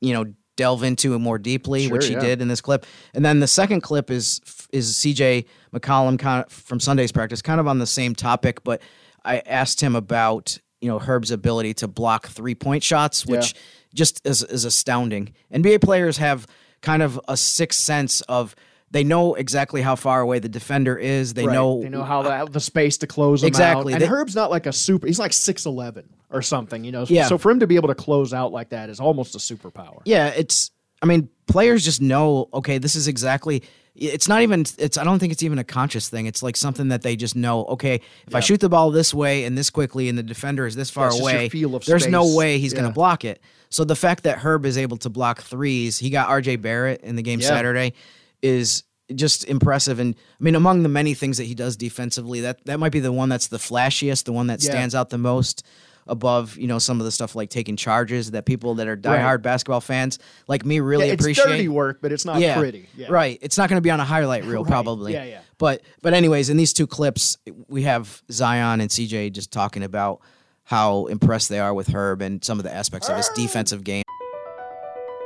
you 0.00 0.12
know 0.12 0.32
delve 0.56 0.82
into 0.82 1.14
it 1.14 1.18
more 1.18 1.38
deeply, 1.38 1.88
which 1.88 2.06
he 2.06 2.14
yeah. 2.14 2.20
did 2.20 2.42
in 2.42 2.48
this 2.48 2.60
clip. 2.60 2.86
And 3.14 3.24
then 3.24 3.40
the 3.40 3.46
second 3.46 3.82
clip 3.82 4.10
is 4.10 4.40
is 4.72 4.94
CJ 4.94 5.46
McCollum 5.74 6.18
kind 6.18 6.44
of 6.44 6.52
from 6.52 6.80
Sunday's 6.80 7.12
practice, 7.12 7.42
kind 7.42 7.60
of 7.60 7.66
on 7.66 7.78
the 7.78 7.86
same 7.86 8.14
topic, 8.14 8.64
but 8.64 8.80
I 9.24 9.38
asked 9.40 9.80
him 9.80 9.94
about 9.94 10.58
you 10.80 10.88
know 10.88 10.98
Herb's 10.98 11.30
ability 11.30 11.74
to 11.74 11.88
block 11.88 12.28
three 12.28 12.54
point 12.54 12.82
shots, 12.82 13.26
which 13.26 13.54
just 13.94 14.26
is, 14.26 14.42
is 14.42 14.64
astounding. 14.64 15.34
NBA 15.52 15.82
players 15.82 16.18
have 16.18 16.46
kind 16.82 17.02
of 17.02 17.20
a 17.28 17.36
sixth 17.36 17.80
sense 17.80 18.20
of 18.22 18.54
they 18.90 19.04
know 19.04 19.34
exactly 19.34 19.82
how 19.82 19.96
far 19.96 20.20
away 20.20 20.38
the 20.38 20.48
defender 20.48 20.96
is. 20.96 21.34
They 21.34 21.46
Right. 21.46 21.54
know 21.54 21.82
they 21.82 21.88
know 21.88 22.04
how 22.04 22.22
the, 22.22 22.50
the 22.50 22.60
space 22.60 22.98
to 22.98 23.06
close 23.06 23.42
Exactly. 23.42 23.92
out. 23.92 23.96
And 23.96 24.02
They- 24.02 24.06
Herb's 24.06 24.34
not 24.36 24.50
like 24.50 24.66
a 24.66 24.72
super. 24.72 25.06
He's 25.06 25.18
like 25.18 25.32
six 25.32 25.66
eleven 25.66 26.08
or 26.30 26.42
something. 26.42 26.84
You 26.84 26.92
know. 26.92 27.04
Yeah. 27.08 27.26
So 27.26 27.36
for 27.38 27.50
him 27.50 27.60
to 27.60 27.66
be 27.66 27.76
able 27.76 27.88
to 27.88 27.94
close 27.94 28.32
out 28.32 28.52
like 28.52 28.70
that 28.70 28.88
is 28.90 29.00
almost 29.00 29.34
a 29.34 29.38
superpower. 29.38 30.00
Yeah, 30.04 30.28
it's. 30.28 30.70
I 31.02 31.06
mean, 31.06 31.28
players 31.46 31.84
just 31.84 32.00
know. 32.00 32.48
Okay, 32.54 32.78
this 32.78 32.96
is 32.96 33.06
exactly. 33.08 33.62
It's 33.94 34.28
not 34.28 34.42
even. 34.42 34.64
It's. 34.78 34.96
I 34.98 35.04
don't 35.04 35.18
think 35.18 35.32
it's 35.32 35.42
even 35.42 35.58
a 35.58 35.64
conscious 35.64 36.08
thing. 36.08 36.26
It's 36.26 36.42
like 36.42 36.56
something 36.56 36.88
that 36.88 37.02
they 37.02 37.16
just 37.16 37.34
know. 37.36 37.64
Okay, 37.66 38.00
if 38.26 38.34
I 38.34 38.40
shoot 38.40 38.60
the 38.60 38.68
ball 38.68 38.90
this 38.90 39.12
way 39.12 39.44
and 39.44 39.56
this 39.58 39.68
quickly, 39.70 40.08
and 40.08 40.16
the 40.18 40.22
defender 40.22 40.66
is 40.66 40.74
this 40.76 40.90
far 40.90 41.08
it's 41.08 41.18
away, 41.20 41.48
feel 41.48 41.74
of 41.74 41.84
there's 41.84 42.06
no 42.06 42.34
way 42.36 42.58
he's 42.58 42.72
going 42.72 42.86
to 42.86 42.92
block 42.92 43.24
it. 43.24 43.40
So 43.68 43.84
the 43.84 43.96
fact 43.96 44.22
that 44.24 44.38
Herb 44.38 44.64
is 44.64 44.78
able 44.78 44.96
to 44.98 45.10
block 45.10 45.42
threes, 45.42 45.98
he 45.98 46.08
got 46.10 46.28
R.J. 46.28 46.56
Barrett 46.56 47.00
in 47.02 47.16
the 47.16 47.22
game 47.22 47.40
Yeah. 47.40 47.48
Saturday, 47.48 47.94
is 48.42 48.84
just 49.14 49.44
impressive. 49.44 49.98
And 50.00 50.14
I 50.40 50.44
mean, 50.44 50.54
among 50.54 50.82
the 50.82 50.88
many 50.88 51.14
things 51.14 51.36
that 51.38 51.44
he 51.44 51.54
does 51.54 51.76
defensively, 51.76 52.40
that 52.40 52.64
that 52.66 52.78
might 52.80 52.92
be 52.92 53.00
the 53.00 53.12
one 53.12 53.28
that's 53.28 53.46
the 53.48 53.58
flashiest, 53.58 54.24
the 54.24 54.32
one 54.32 54.48
that 54.48 54.62
Yeah. 54.62 54.70
stands 54.70 54.94
out 54.94 55.10
the 55.10 55.18
most 55.18 55.62
above 56.08 56.56
you 56.56 56.68
know 56.68 56.78
some 56.78 57.00
of 57.00 57.04
the 57.04 57.10
stuff 57.10 57.34
like 57.34 57.50
taking 57.50 57.76
charges 57.76 58.30
that 58.30 58.44
people 58.46 58.76
that 58.76 58.86
are 58.86 58.92
Right. 58.92 59.02
diehard 59.02 59.42
basketball 59.42 59.80
fans 59.80 60.20
like 60.46 60.64
me 60.64 60.78
really 60.78 61.06
Yeah, 61.08 61.14
it's 61.14 61.22
appreciate. 61.24 61.46
dirty 61.48 61.66
work, 61.68 61.98
but 62.00 62.12
it's 62.12 62.24
not 62.24 62.38
yeah, 62.40 62.56
pretty. 62.56 62.88
Yeah. 62.96 63.08
right. 63.10 63.38
It's 63.42 63.58
not 63.58 63.68
going 63.68 63.78
to 63.78 63.80
be 63.80 63.90
on 63.90 63.98
a 63.98 64.04
highlight 64.04 64.44
reel 64.44 64.62
Right. 64.62 64.70
probably. 64.70 65.14
Yeah, 65.14 65.24
yeah. 65.24 65.40
But 65.58 65.82
but 66.02 66.14
anyways, 66.14 66.48
in 66.48 66.56
these 66.56 66.72
two 66.72 66.86
clips, 66.86 67.36
we 67.68 67.82
have 67.82 68.22
Zion 68.30 68.80
and 68.80 68.88
CJ 68.88 69.30
just 69.30 69.50
talking 69.50 69.82
about 69.82 70.20
how 70.62 71.06
impressed 71.06 71.48
they 71.48 71.58
are 71.58 71.74
with 71.74 71.88
Herb 71.88 72.22
and 72.22 72.44
some 72.44 72.58
of 72.60 72.64
the 72.64 72.72
aspects 72.72 73.08
of 73.08 73.16
his 73.16 73.28
defensive 73.34 73.82
game. 73.82 74.04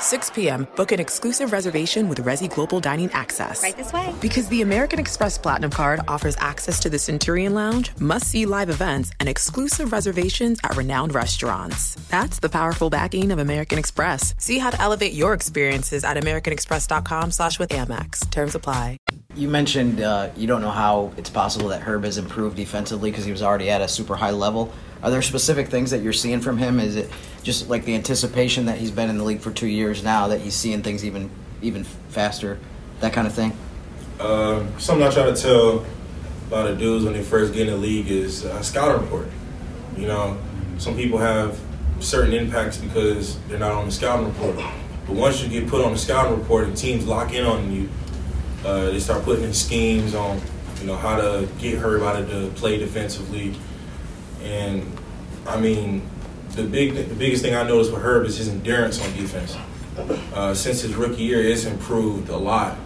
6 0.00 0.30
p.m., 0.30 0.66
book 0.76 0.92
an 0.92 1.00
exclusive 1.00 1.52
reservation 1.52 2.08
with 2.08 2.24
Resy 2.24 2.52
Global 2.52 2.80
Dining 2.80 3.10
Access. 3.12 3.62
Right 3.62 3.76
this 3.76 3.92
way. 3.92 4.14
Because 4.20 4.48
the 4.48 4.62
American 4.62 4.98
Express 4.98 5.38
Platinum 5.38 5.70
Card 5.70 6.00
offers 6.08 6.36
access 6.38 6.80
to 6.80 6.88
the 6.90 6.98
Centurion 6.98 7.54
Lounge, 7.54 7.90
must 8.00 8.28
see 8.28 8.46
live 8.46 8.70
events, 8.70 9.12
and 9.20 9.28
exclusive 9.28 9.92
reservations 9.92 10.58
at 10.64 10.76
renowned 10.76 11.14
restaurants. 11.14 11.94
That's 12.08 12.38
the 12.38 12.48
powerful 12.48 12.90
backing 12.90 13.30
of 13.32 13.38
American 13.38 13.78
Express. 13.78 14.34
See 14.38 14.58
how 14.58 14.70
to 14.70 14.80
elevate 14.80 15.12
your 15.12 15.34
experiences 15.34 16.04
at 16.04 16.16
AmericanExpress.com 16.16 17.30
slash 17.30 17.58
with 17.58 17.70
Amex. 17.70 18.30
Terms 18.30 18.54
apply. 18.54 18.98
You 19.34 19.48
mentioned 19.48 20.00
uh, 20.00 20.30
you 20.34 20.46
don't 20.46 20.62
know 20.62 20.70
how 20.70 21.12
it's 21.18 21.28
possible 21.28 21.68
that 21.68 21.82
Herb 21.82 22.04
has 22.04 22.16
improved 22.16 22.56
defensively 22.56 23.10
because 23.10 23.26
he 23.26 23.32
was 23.32 23.42
already 23.42 23.68
at 23.68 23.82
a 23.82 23.88
super 23.88 24.16
high 24.16 24.30
level. 24.30 24.72
Are 25.02 25.10
there 25.10 25.22
specific 25.22 25.68
things 25.68 25.90
that 25.90 26.02
you're 26.02 26.12
seeing 26.12 26.40
from 26.40 26.58
him? 26.58 26.80
Is 26.80 26.96
it 26.96 27.10
just 27.42 27.68
like 27.68 27.84
the 27.84 27.94
anticipation 27.94 28.66
that 28.66 28.78
he's 28.78 28.90
been 28.90 29.10
in 29.10 29.18
the 29.18 29.24
league 29.24 29.40
for 29.40 29.50
two 29.50 29.66
years 29.66 30.02
now 30.02 30.28
that 30.28 30.40
he's 30.40 30.54
seeing 30.54 30.82
things 30.82 31.04
even 31.04 31.30
even 31.62 31.84
faster, 31.84 32.58
that 33.00 33.12
kind 33.12 33.26
of 33.26 33.32
thing? 33.32 33.56
Uh, 34.18 34.64
something 34.78 35.06
I 35.06 35.10
try 35.10 35.24
to 35.24 35.36
tell 35.36 35.84
a 36.50 36.54
lot 36.54 36.66
of 36.66 36.78
dudes 36.78 37.04
when 37.04 37.14
they 37.14 37.22
first 37.22 37.52
get 37.52 37.68
in 37.68 37.74
the 37.74 37.76
league 37.76 38.10
is 38.10 38.44
uh, 38.44 38.62
scouting 38.62 39.02
report. 39.02 39.28
You 39.96 40.06
know, 40.06 40.38
some 40.78 40.96
people 40.96 41.18
have 41.18 41.58
certain 42.00 42.32
impacts 42.32 42.78
because 42.78 43.38
they're 43.48 43.58
not 43.58 43.72
on 43.72 43.86
the 43.86 43.92
scouting 43.92 44.26
report. 44.26 44.56
But 45.06 45.16
once 45.16 45.42
you 45.42 45.48
get 45.48 45.68
put 45.68 45.84
on 45.84 45.92
the 45.92 45.98
scouting 45.98 46.38
report 46.38 46.64
and 46.64 46.76
teams 46.76 47.06
lock 47.06 47.32
in 47.32 47.44
on 47.44 47.72
you, 47.72 47.88
uh, 48.64 48.86
they 48.86 48.98
start 48.98 49.22
putting 49.24 49.44
in 49.44 49.54
schemes 49.54 50.14
on, 50.14 50.40
you 50.80 50.86
know, 50.86 50.96
how 50.96 51.16
to 51.16 51.48
get 51.58 51.78
Herb 51.78 52.02
out 52.02 52.16
of 52.20 52.54
play 52.56 52.78
defensively. 52.78 53.54
And 54.46 54.86
I 55.46 55.58
mean, 55.58 56.08
the 56.50 56.62
big, 56.62 56.94
the 56.94 57.14
biggest 57.14 57.42
thing 57.42 57.54
I 57.54 57.62
noticed 57.64 57.92
with 57.92 58.02
Herb 58.02 58.26
is 58.26 58.38
his 58.38 58.48
endurance 58.48 59.02
on 59.02 59.12
defense. 59.16 59.56
Uh, 60.34 60.54
since 60.54 60.82
his 60.82 60.94
rookie 60.94 61.22
year, 61.22 61.42
it's 61.42 61.64
improved 61.64 62.28
a 62.28 62.36
lot. 62.36 62.78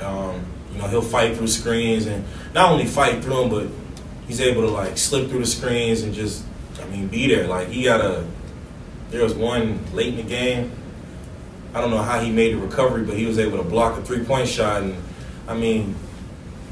Um, 0.00 0.44
you 0.72 0.78
know, 0.78 0.88
he'll 0.88 1.02
fight 1.02 1.36
through 1.36 1.48
screens 1.48 2.06
and 2.06 2.24
not 2.54 2.70
only 2.70 2.84
fight 2.86 3.22
through 3.22 3.48
them, 3.48 3.50
but 3.50 3.68
he's 4.26 4.40
able 4.40 4.62
to 4.62 4.68
like 4.68 4.98
slip 4.98 5.30
through 5.30 5.40
the 5.40 5.46
screens 5.46 6.02
and 6.02 6.12
just, 6.12 6.44
I 6.80 6.86
mean, 6.86 7.08
be 7.08 7.28
there. 7.28 7.46
Like 7.46 7.68
he 7.68 7.84
got 7.84 8.00
a, 8.00 8.26
there 9.10 9.22
was 9.22 9.34
one 9.34 9.80
late 9.94 10.08
in 10.08 10.16
the 10.16 10.22
game. 10.22 10.72
I 11.72 11.80
don't 11.80 11.90
know 11.90 12.02
how 12.02 12.20
he 12.20 12.30
made 12.30 12.54
the 12.54 12.58
recovery, 12.58 13.04
but 13.04 13.16
he 13.16 13.26
was 13.26 13.38
able 13.38 13.58
to 13.58 13.64
block 13.64 13.98
a 13.98 14.02
three 14.02 14.24
point 14.24 14.48
shot. 14.48 14.82
And 14.82 14.96
I 15.48 15.54
mean, 15.54 15.94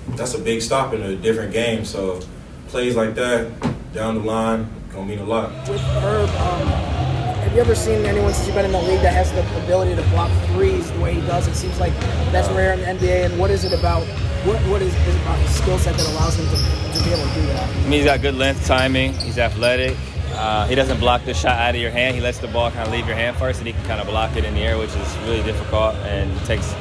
that's 0.08 0.34
a 0.34 0.38
big 0.38 0.60
stop 0.60 0.92
in 0.92 1.02
a 1.02 1.16
different 1.16 1.52
game. 1.52 1.84
So 1.84 2.20
plays 2.68 2.96
like 2.96 3.14
that 3.14 3.73
down 3.94 4.16
the 4.16 4.20
line 4.20 4.68
gonna 4.92 5.06
mean 5.06 5.18
a 5.20 5.24
lot. 5.24 5.50
With 5.68 5.80
Herb, 5.80 6.28
um, 6.28 6.66
have 6.66 7.52
you 7.54 7.60
ever 7.60 7.74
seen 7.74 8.04
anyone 8.04 8.32
since 8.32 8.46
you've 8.46 8.56
been 8.56 8.64
in 8.64 8.72
the 8.72 8.82
league 8.82 9.00
that 9.02 9.12
has 9.12 9.32
the 9.32 9.40
ability 9.64 9.94
to 9.94 10.02
block 10.10 10.30
threes 10.48 10.90
the 10.90 11.00
way 11.00 11.14
he 11.14 11.20
does? 11.22 11.46
It 11.46 11.54
seems 11.54 11.78
like 11.78 11.92
that's 12.32 12.48
rare 12.50 12.72
in 12.72 12.80
the 12.80 12.86
NBA. 12.86 13.26
And 13.26 13.38
what 13.38 13.50
is 13.50 13.64
it 13.64 13.72
about? 13.72 14.02
What 14.44 14.60
what 14.68 14.82
is, 14.82 14.94
is 14.94 15.16
about 15.22 15.38
his 15.38 15.56
skill 15.56 15.78
set 15.78 15.96
that 15.96 16.06
allows 16.10 16.36
him 16.36 16.46
to, 16.46 16.98
to 16.98 17.04
be 17.04 17.12
able 17.12 17.26
to 17.26 17.34
do 17.34 17.46
that? 17.46 17.68
I 17.68 17.82
mean, 17.82 17.92
he's 17.92 18.04
got 18.04 18.20
good 18.20 18.34
length, 18.34 18.66
timing. 18.66 19.12
He's 19.14 19.38
athletic. 19.38 19.96
Uh, 20.32 20.66
he 20.66 20.74
doesn't 20.74 20.98
block 20.98 21.24
the 21.24 21.32
shot 21.32 21.58
out 21.58 21.74
of 21.74 21.80
your 21.80 21.92
hand. 21.92 22.16
He 22.16 22.20
lets 22.20 22.38
the 22.38 22.48
ball 22.48 22.70
kind 22.72 22.86
of 22.86 22.92
leave 22.92 23.06
your 23.06 23.16
hand 23.16 23.36
first, 23.36 23.58
and 23.58 23.66
he 23.68 23.72
can 23.72 23.84
kind 23.84 24.00
of 24.00 24.08
block 24.08 24.36
it 24.36 24.44
in 24.44 24.54
the 24.54 24.60
air, 24.60 24.76
which 24.76 24.90
is 24.90 25.16
really 25.18 25.42
difficult 25.44 25.94
and 25.96 26.36
takes 26.44 26.72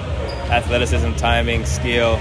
athleticism, 0.49 1.13
timing, 1.13 1.65
skill. 1.65 2.17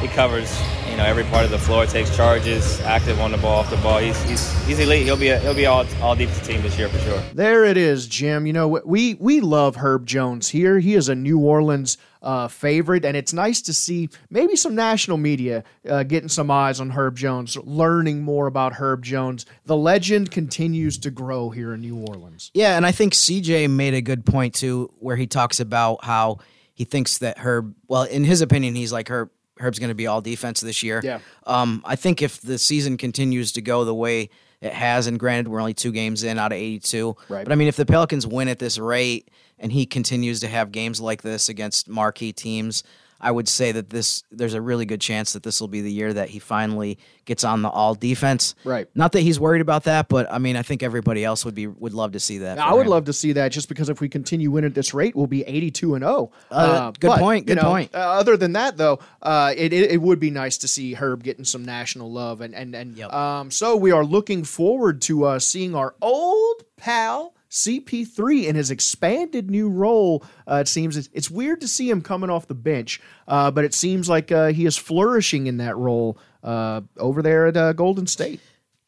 He 0.00 0.08
covers 0.08 0.50
you 0.92 0.98
know 0.98 1.04
every 1.04 1.24
part 1.24 1.42
of 1.46 1.50
the 1.50 1.58
floor, 1.58 1.86
takes 1.86 2.14
charges, 2.14 2.78
active 2.82 3.18
on 3.18 3.30
the 3.32 3.38
ball, 3.38 3.60
off 3.60 3.70
the 3.70 3.78
ball. 3.78 3.98
He's 3.98 4.22
he's, 4.24 4.66
he's 4.66 4.78
elite. 4.78 5.04
He'll 5.04 5.16
be 5.16 5.28
a, 5.28 5.38
he'll 5.38 5.54
be 5.54 5.64
all 5.64 5.86
all 6.02 6.14
defensive 6.14 6.46
team 6.46 6.60
this 6.60 6.76
year 6.76 6.90
for 6.90 6.98
sure. 6.98 7.18
There 7.32 7.64
it 7.64 7.78
is, 7.78 8.06
Jim. 8.06 8.46
You 8.46 8.52
know 8.52 8.68
we 8.84 9.14
we 9.14 9.40
love 9.40 9.76
Herb 9.76 10.04
Jones 10.04 10.50
here. 10.50 10.78
He 10.78 10.94
is 10.94 11.08
a 11.08 11.14
New 11.14 11.38
Orleans 11.38 11.96
uh, 12.20 12.46
favorite, 12.48 13.06
and 13.06 13.16
it's 13.16 13.32
nice 13.32 13.62
to 13.62 13.72
see 13.72 14.10
maybe 14.28 14.54
some 14.54 14.74
national 14.74 15.16
media 15.16 15.64
uh, 15.88 16.02
getting 16.02 16.28
some 16.28 16.50
eyes 16.50 16.78
on 16.78 16.90
Herb 16.90 17.16
Jones, 17.16 17.56
learning 17.56 18.20
more 18.20 18.46
about 18.46 18.74
Herb 18.74 19.02
Jones. 19.02 19.46
The 19.64 19.76
legend 19.76 20.30
continues 20.30 20.98
to 20.98 21.10
grow 21.10 21.48
here 21.48 21.72
in 21.72 21.80
New 21.80 21.96
Orleans. 21.96 22.50
Yeah, 22.52 22.76
and 22.76 22.84
I 22.84 22.92
think 22.92 23.14
CJ 23.14 23.70
made 23.70 23.94
a 23.94 24.02
good 24.02 24.26
point 24.26 24.54
too, 24.54 24.92
where 24.98 25.16
he 25.16 25.26
talks 25.26 25.58
about 25.58 26.04
how 26.04 26.40
he 26.74 26.84
thinks 26.84 27.16
that 27.18 27.38
Herb. 27.38 27.74
Well, 27.88 28.02
in 28.02 28.24
his 28.24 28.42
opinion, 28.42 28.74
he's 28.74 28.92
like 28.92 29.08
Herb. 29.08 29.30
Herb's 29.58 29.78
going 29.78 29.88
to 29.88 29.94
be 29.94 30.06
all 30.06 30.20
defense 30.20 30.60
this 30.60 30.82
year. 30.82 31.00
Yeah. 31.04 31.20
Um, 31.46 31.82
I 31.84 31.96
think 31.96 32.22
if 32.22 32.40
the 32.40 32.58
season 32.58 32.96
continues 32.96 33.52
to 33.52 33.60
go 33.62 33.84
the 33.84 33.94
way 33.94 34.30
it 34.60 34.72
has, 34.72 35.06
and 35.06 35.18
granted 35.18 35.48
we're 35.48 35.60
only 35.60 35.74
two 35.74 35.92
games 35.92 36.22
in 36.24 36.38
out 36.38 36.52
of 36.52 36.56
82, 36.58 37.16
Right. 37.28 37.44
but 37.44 37.52
I 37.52 37.56
mean 37.56 37.68
if 37.68 37.76
the 37.76 37.86
Pelicans 37.86 38.26
win 38.26 38.48
at 38.48 38.58
this 38.58 38.78
rate 38.78 39.28
and 39.58 39.72
he 39.72 39.86
continues 39.86 40.40
to 40.40 40.48
have 40.48 40.72
games 40.72 41.00
like 41.00 41.22
this 41.22 41.48
against 41.48 41.88
marquee 41.88 42.32
teams, 42.32 42.82
I 43.22 43.30
would 43.30 43.48
say 43.48 43.72
that 43.72 43.90
this 43.90 44.24
there's 44.30 44.54
a 44.54 44.60
really 44.60 44.84
good 44.84 45.00
chance 45.00 45.32
that 45.32 45.42
this 45.42 45.60
will 45.60 45.68
be 45.68 45.80
the 45.80 45.92
year 45.92 46.12
that 46.12 46.28
he 46.30 46.38
finally 46.38 46.98
gets 47.24 47.44
on 47.44 47.62
the 47.62 47.68
all 47.68 47.94
defense. 47.94 48.54
Right. 48.64 48.88
Not 48.94 49.12
that 49.12 49.20
he's 49.20 49.38
worried 49.38 49.60
about 49.62 49.84
that, 49.84 50.08
but 50.08 50.30
I 50.30 50.38
mean 50.38 50.56
I 50.56 50.62
think 50.62 50.82
everybody 50.82 51.24
else 51.24 51.44
would 51.44 51.54
be 51.54 51.66
would 51.68 51.94
love 51.94 52.12
to 52.12 52.20
see 52.20 52.38
that. 52.38 52.58
I 52.58 52.74
would 52.74 52.86
him. 52.86 52.90
love 52.90 53.04
to 53.06 53.12
see 53.12 53.32
that 53.34 53.50
just 53.52 53.68
because 53.68 53.88
if 53.88 54.00
we 54.00 54.08
continue 54.08 54.50
winning 54.50 54.68
at 54.70 54.74
this 54.74 54.92
rate, 54.92 55.14
we'll 55.14 55.26
be 55.28 55.42
82 55.42 55.94
and 55.94 56.02
0. 56.04 56.32
Uh, 56.50 56.90
good 56.98 57.18
point, 57.18 57.48
you 57.48 57.54
good 57.54 57.62
know, 57.62 57.70
point. 57.70 57.94
Uh, 57.94 57.98
other 57.98 58.36
than 58.36 58.52
that, 58.54 58.76
though, 58.76 58.98
uh, 59.22 59.54
it, 59.56 59.72
it, 59.72 59.92
it 59.92 60.02
would 60.02 60.18
be 60.18 60.30
nice 60.30 60.58
to 60.58 60.68
see 60.68 60.94
Herb 60.94 61.22
getting 61.22 61.44
some 61.44 61.64
national 61.64 62.10
love. 62.10 62.40
And, 62.40 62.54
and, 62.54 62.74
and 62.74 62.96
Yep. 62.96 63.12
um, 63.12 63.50
so 63.50 63.76
we 63.76 63.90
are 63.92 64.04
looking 64.04 64.42
forward 64.44 65.00
to 65.02 65.24
uh, 65.24 65.38
seeing 65.38 65.74
our 65.74 65.94
old 66.02 66.64
pal. 66.76 67.34
CP3 67.52 68.46
in 68.46 68.56
his 68.56 68.70
expanded 68.70 69.50
new 69.50 69.68
role. 69.68 70.24
Uh, 70.50 70.56
it 70.56 70.68
seems 70.68 70.96
it's, 70.96 71.08
it's 71.12 71.30
weird 71.30 71.60
to 71.60 71.68
see 71.68 71.88
him 71.88 72.00
coming 72.00 72.30
off 72.30 72.48
the 72.48 72.54
bench, 72.54 73.00
uh, 73.28 73.50
but 73.50 73.64
it 73.64 73.74
seems 73.74 74.08
like 74.08 74.32
uh, 74.32 74.48
he 74.48 74.64
is 74.64 74.76
flourishing 74.76 75.46
in 75.46 75.58
that 75.58 75.76
role 75.76 76.18
uh, 76.42 76.80
over 76.98 77.20
there 77.22 77.46
at 77.46 77.56
uh, 77.56 77.72
Golden 77.74 78.06
State. 78.06 78.40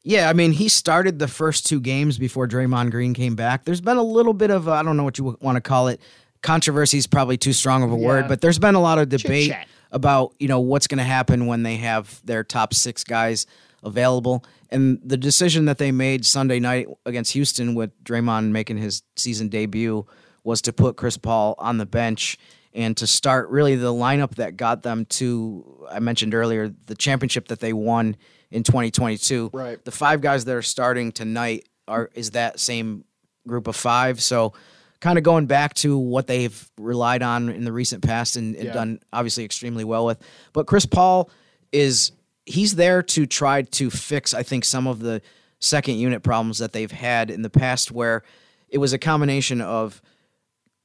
Yeah, 0.02 0.28
I 0.28 0.32
mean, 0.32 0.52
he 0.52 0.68
started 0.68 1.18
the 1.18 1.28
first 1.28 1.66
two 1.66 1.80
games 1.80 2.18
before 2.18 2.46
Draymond 2.48 2.90
Green 2.90 3.14
came 3.14 3.36
back. 3.36 3.64
There's 3.64 3.80
been 3.80 3.96
a 3.96 4.02
little 4.02 4.34
bit 4.34 4.50
of, 4.50 4.68
I 4.68 4.82
don't 4.82 4.96
know 4.96 5.04
what 5.04 5.18
you 5.18 5.36
want 5.40 5.56
to 5.56 5.62
call 5.62 5.88
it. 5.88 6.00
Controversy 6.42 6.98
is 6.98 7.06
probably 7.06 7.36
too 7.38 7.52
strong 7.54 7.82
of 7.82 7.90
a 7.92 7.96
Yeah. 7.96 8.06
word, 8.06 8.28
but 8.28 8.40
there's 8.42 8.58
been 8.58 8.74
a 8.74 8.80
lot 8.80 8.98
of 8.98 9.08
debate 9.08 9.48
Chit-chat. 9.48 9.66
about, 9.92 10.34
you 10.38 10.48
know, 10.48 10.60
what's 10.60 10.86
going 10.88 10.98
to 10.98 11.04
happen 11.04 11.46
when 11.46 11.62
they 11.62 11.76
have 11.76 12.20
their 12.24 12.44
top 12.44 12.74
six 12.74 13.02
guys 13.04 13.46
available. 13.84 14.44
And 14.70 14.98
the 15.04 15.16
decision 15.16 15.66
that 15.66 15.78
they 15.78 15.92
made 15.92 16.24
Sunday 16.26 16.58
night 16.58 16.88
against 17.06 17.32
Houston 17.32 17.74
with 17.74 17.90
Draymond 18.02 18.50
making 18.50 18.78
his 18.78 19.02
season 19.16 19.48
debut 19.48 20.06
was 20.42 20.62
to 20.62 20.72
put 20.72 20.96
Chris 20.96 21.16
Paul 21.16 21.54
on 21.58 21.78
the 21.78 21.86
bench 21.86 22.38
and 22.72 22.96
to 22.96 23.06
start 23.06 23.48
really 23.50 23.76
the 23.76 23.92
lineup 23.92 24.34
that 24.36 24.56
got 24.56 24.82
them 24.82 25.04
to, 25.06 25.86
I 25.90 26.00
mentioned 26.00 26.34
earlier, 26.34 26.74
the 26.86 26.94
championship 26.96 27.48
that 27.48 27.60
they 27.60 27.72
won 27.72 28.16
in 28.50 28.62
2022. 28.64 29.50
Right. 29.52 29.82
The 29.84 29.92
five 29.92 30.20
guys 30.20 30.44
that 30.44 30.54
are 30.56 30.62
starting 30.62 31.12
tonight 31.12 31.68
are 31.86 32.10
is 32.14 32.32
that 32.32 32.58
same 32.58 33.04
group 33.46 33.68
of 33.68 33.76
five. 33.76 34.20
So 34.22 34.54
kind 35.00 35.18
of 35.18 35.24
going 35.24 35.46
back 35.46 35.74
to 35.74 35.96
what 35.98 36.26
they've 36.26 36.70
relied 36.78 37.22
on 37.22 37.48
in 37.50 37.64
the 37.64 37.72
recent 37.72 38.02
past 38.02 38.36
and, 38.36 38.56
and 38.56 38.64
Yeah. 38.66 38.72
done 38.72 39.00
obviously 39.12 39.44
extremely 39.44 39.84
well 39.84 40.06
with. 40.06 40.20
But 40.52 40.66
Chris 40.66 40.86
Paul 40.86 41.30
is 41.72 42.10
he's 42.46 42.74
there 42.76 43.02
to 43.02 43.26
try 43.26 43.62
to 43.62 43.90
fix, 43.90 44.34
I 44.34 44.42
think, 44.42 44.64
some 44.64 44.86
of 44.86 45.00
the 45.00 45.22
second 45.60 45.94
unit 45.96 46.22
problems 46.22 46.58
that 46.58 46.72
they've 46.72 46.90
had 46.90 47.30
in 47.30 47.42
the 47.42 47.50
past 47.50 47.90
where 47.90 48.22
it 48.68 48.78
was 48.78 48.92
a 48.92 48.98
combination 48.98 49.60
of 49.60 50.02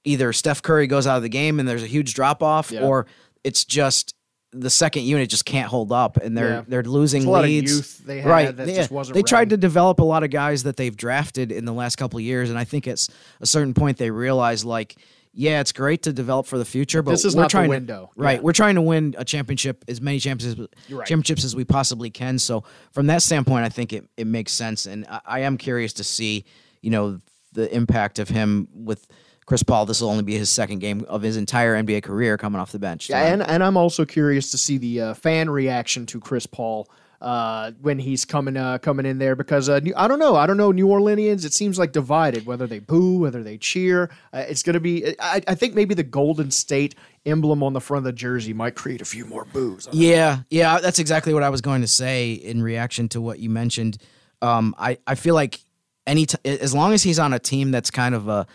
either 0.05 0.31
Steph 0.31 0.61
Curry 0.61 0.87
goes 0.87 1.05
out 1.05 1.17
of 1.17 1.23
the 1.23 1.29
game 1.29 1.59
and 1.59 1.67
there's 1.67 1.83
a 1.83 1.87
huge 1.87 2.13
drop 2.13 2.41
off, 2.41 2.71
Yeah. 2.71 2.81
or 2.81 3.05
it's 3.43 3.65
just 3.65 4.15
the 4.51 4.69
second 4.69 5.03
unit 5.03 5.29
just 5.29 5.45
can't 5.45 5.67
hold 5.67 5.91
up 5.91 6.17
and 6.17 6.35
they're 6.37 6.49
Yeah. 6.49 6.63
they're 6.67 6.83
losing 6.83 7.25
a 7.25 7.29
lot 7.29 7.43
of 7.43 7.49
leads. 7.51 7.71
youth 7.71 8.01
they 8.05 8.21
had 8.21 8.25
right? 8.29 8.55
that 8.57 8.67
yeah. 8.67 8.75
just 8.75 8.89
wasn't 8.89 9.13
they 9.15 9.21
tried 9.21 9.51
to 9.51 9.57
develop 9.57 9.99
a 9.99 10.03
lot 10.03 10.23
of 10.23 10.31
guys 10.31 10.63
that 10.63 10.75
they've 10.75 10.95
drafted 10.95 11.51
in 11.51 11.65
the 11.65 11.73
last 11.73 11.97
couple 11.97 12.17
of 12.17 12.23
years, 12.23 12.49
and 12.49 12.57
I 12.57 12.63
think 12.63 12.87
at 12.87 13.05
a 13.41 13.45
certain 13.45 13.73
point 13.73 13.97
they 13.97 14.11
realized 14.11 14.65
like. 14.65 14.95
Yeah, 15.33 15.61
it's 15.61 15.71
great 15.71 16.03
to 16.03 16.13
develop 16.13 16.47
for 16.47 16.57
the 16.57 16.65
future, 16.65 17.01
but 17.01 17.11
This 17.11 17.23
is 17.23 17.35
we're 17.35 17.43
not 17.43 17.47
the 17.47 17.51
trying 17.51 17.69
window. 17.69 18.09
To, 18.15 18.21
right, 18.21 18.37
Yeah. 18.37 18.41
we're 18.41 18.53
trying 18.53 18.75
to 18.75 18.81
win 18.81 19.15
a 19.17 19.23
championship, 19.23 19.85
as 19.87 20.01
many 20.01 20.19
championships, 20.19 20.67
right. 20.89 21.07
championships 21.07 21.43
as 21.43 21.55
we 21.55 21.65
possibly 21.65 22.09
can. 22.09 22.39
So, 22.39 22.63
from 22.91 23.07
that 23.07 23.21
standpoint, 23.21 23.63
I 23.65 23.69
think 23.69 23.93
it, 23.93 24.09
it 24.17 24.25
makes 24.27 24.51
sense, 24.51 24.85
and 24.85 25.05
I, 25.07 25.21
I 25.25 25.39
am 25.41 25.57
curious 25.57 25.93
to 25.93 26.03
see, 26.03 26.45
you 26.81 26.89
know, 26.89 27.19
the 27.53 27.73
impact 27.75 28.19
of 28.19 28.29
him 28.29 28.67
with 28.73 29.07
Chris 29.45 29.63
Paul, 29.63 29.85
this 29.87 29.99
will 30.01 30.09
only 30.09 30.23
be 30.23 30.37
his 30.37 30.49
second 30.51 30.77
game 30.79 31.03
of 31.07 31.23
his 31.23 31.35
entire 31.35 31.75
NBA 31.75 32.03
career 32.03 32.37
coming 32.37 32.61
off 32.61 32.71
the 32.71 32.77
bench. 32.79 33.09
Yeah, 33.09 33.33
and, 33.33 33.41
and 33.41 33.63
I'm 33.63 33.77
also 33.77 34.05
curious 34.05 34.51
to 34.51 34.57
see 34.59 34.77
the 34.77 35.01
uh, 35.01 35.13
fan 35.15 35.49
reaction 35.49 36.05
to 36.07 36.19
Chris 36.19 36.45
Paul 36.45 36.87
uh, 37.21 37.71
when 37.81 37.99
he's 37.99 38.25
coming 38.25 38.55
uh, 38.55 38.77
coming 38.77 39.05
in 39.05 39.17
there 39.17 39.35
because 39.35 39.67
uh, 39.69 39.79
I 39.95 40.07
don't 40.07 40.19
know. 40.19 40.35
I 40.35 40.47
don't 40.47 40.57
know 40.57 40.71
New 40.71 40.87
Orleanians. 40.87 41.45
It 41.45 41.53
seems 41.53 41.77
like 41.77 41.91
divided 41.91 42.45
whether 42.45 42.67
they 42.67 42.79
boo 42.79 43.19
whether 43.19 43.43
they 43.43 43.57
cheer. 43.57 44.09
Uh, 44.33 44.45
it's 44.47 44.63
gonna 44.63 44.79
be 44.79 45.15
I, 45.19 45.41
I 45.47 45.55
think 45.55 45.75
maybe 45.75 45.93
the 45.93 46.03
Golden 46.03 46.51
State 46.51 46.95
emblem 47.25 47.61
on 47.61 47.73
the 47.73 47.81
front 47.81 47.99
of 47.99 48.03
the 48.05 48.13
jersey 48.13 48.53
might 48.53 48.75
create 48.75 49.01
a 49.01 49.05
few 49.05 49.25
more 49.25 49.45
boos. 49.45 49.87
Yeah, 49.91 50.39
yeah, 50.49 50.79
that's 50.79 50.99
exactly 50.99 51.33
what 51.33 51.43
I 51.43 51.49
was 51.49 51.61
going 51.61 51.81
to 51.81 51.87
say 51.87 52.33
in 52.33 52.61
reaction 52.61 53.09
to 53.09 53.21
what 53.21 53.39
you 53.39 53.49
mentioned. 53.49 53.97
Um, 54.41 54.73
I 54.77 54.97
I 55.05 55.15
feel 55.15 55.35
like 55.35 55.59
any 56.07 56.25
t- 56.25 56.37
as 56.45 56.73
long 56.73 56.93
as 56.93 57.03
he's 57.03 57.19
on 57.19 57.33
a 57.33 57.39
team 57.39 57.71
that's 57.71 57.91
kind 57.91 58.15
of 58.15 58.27
a 58.27 58.47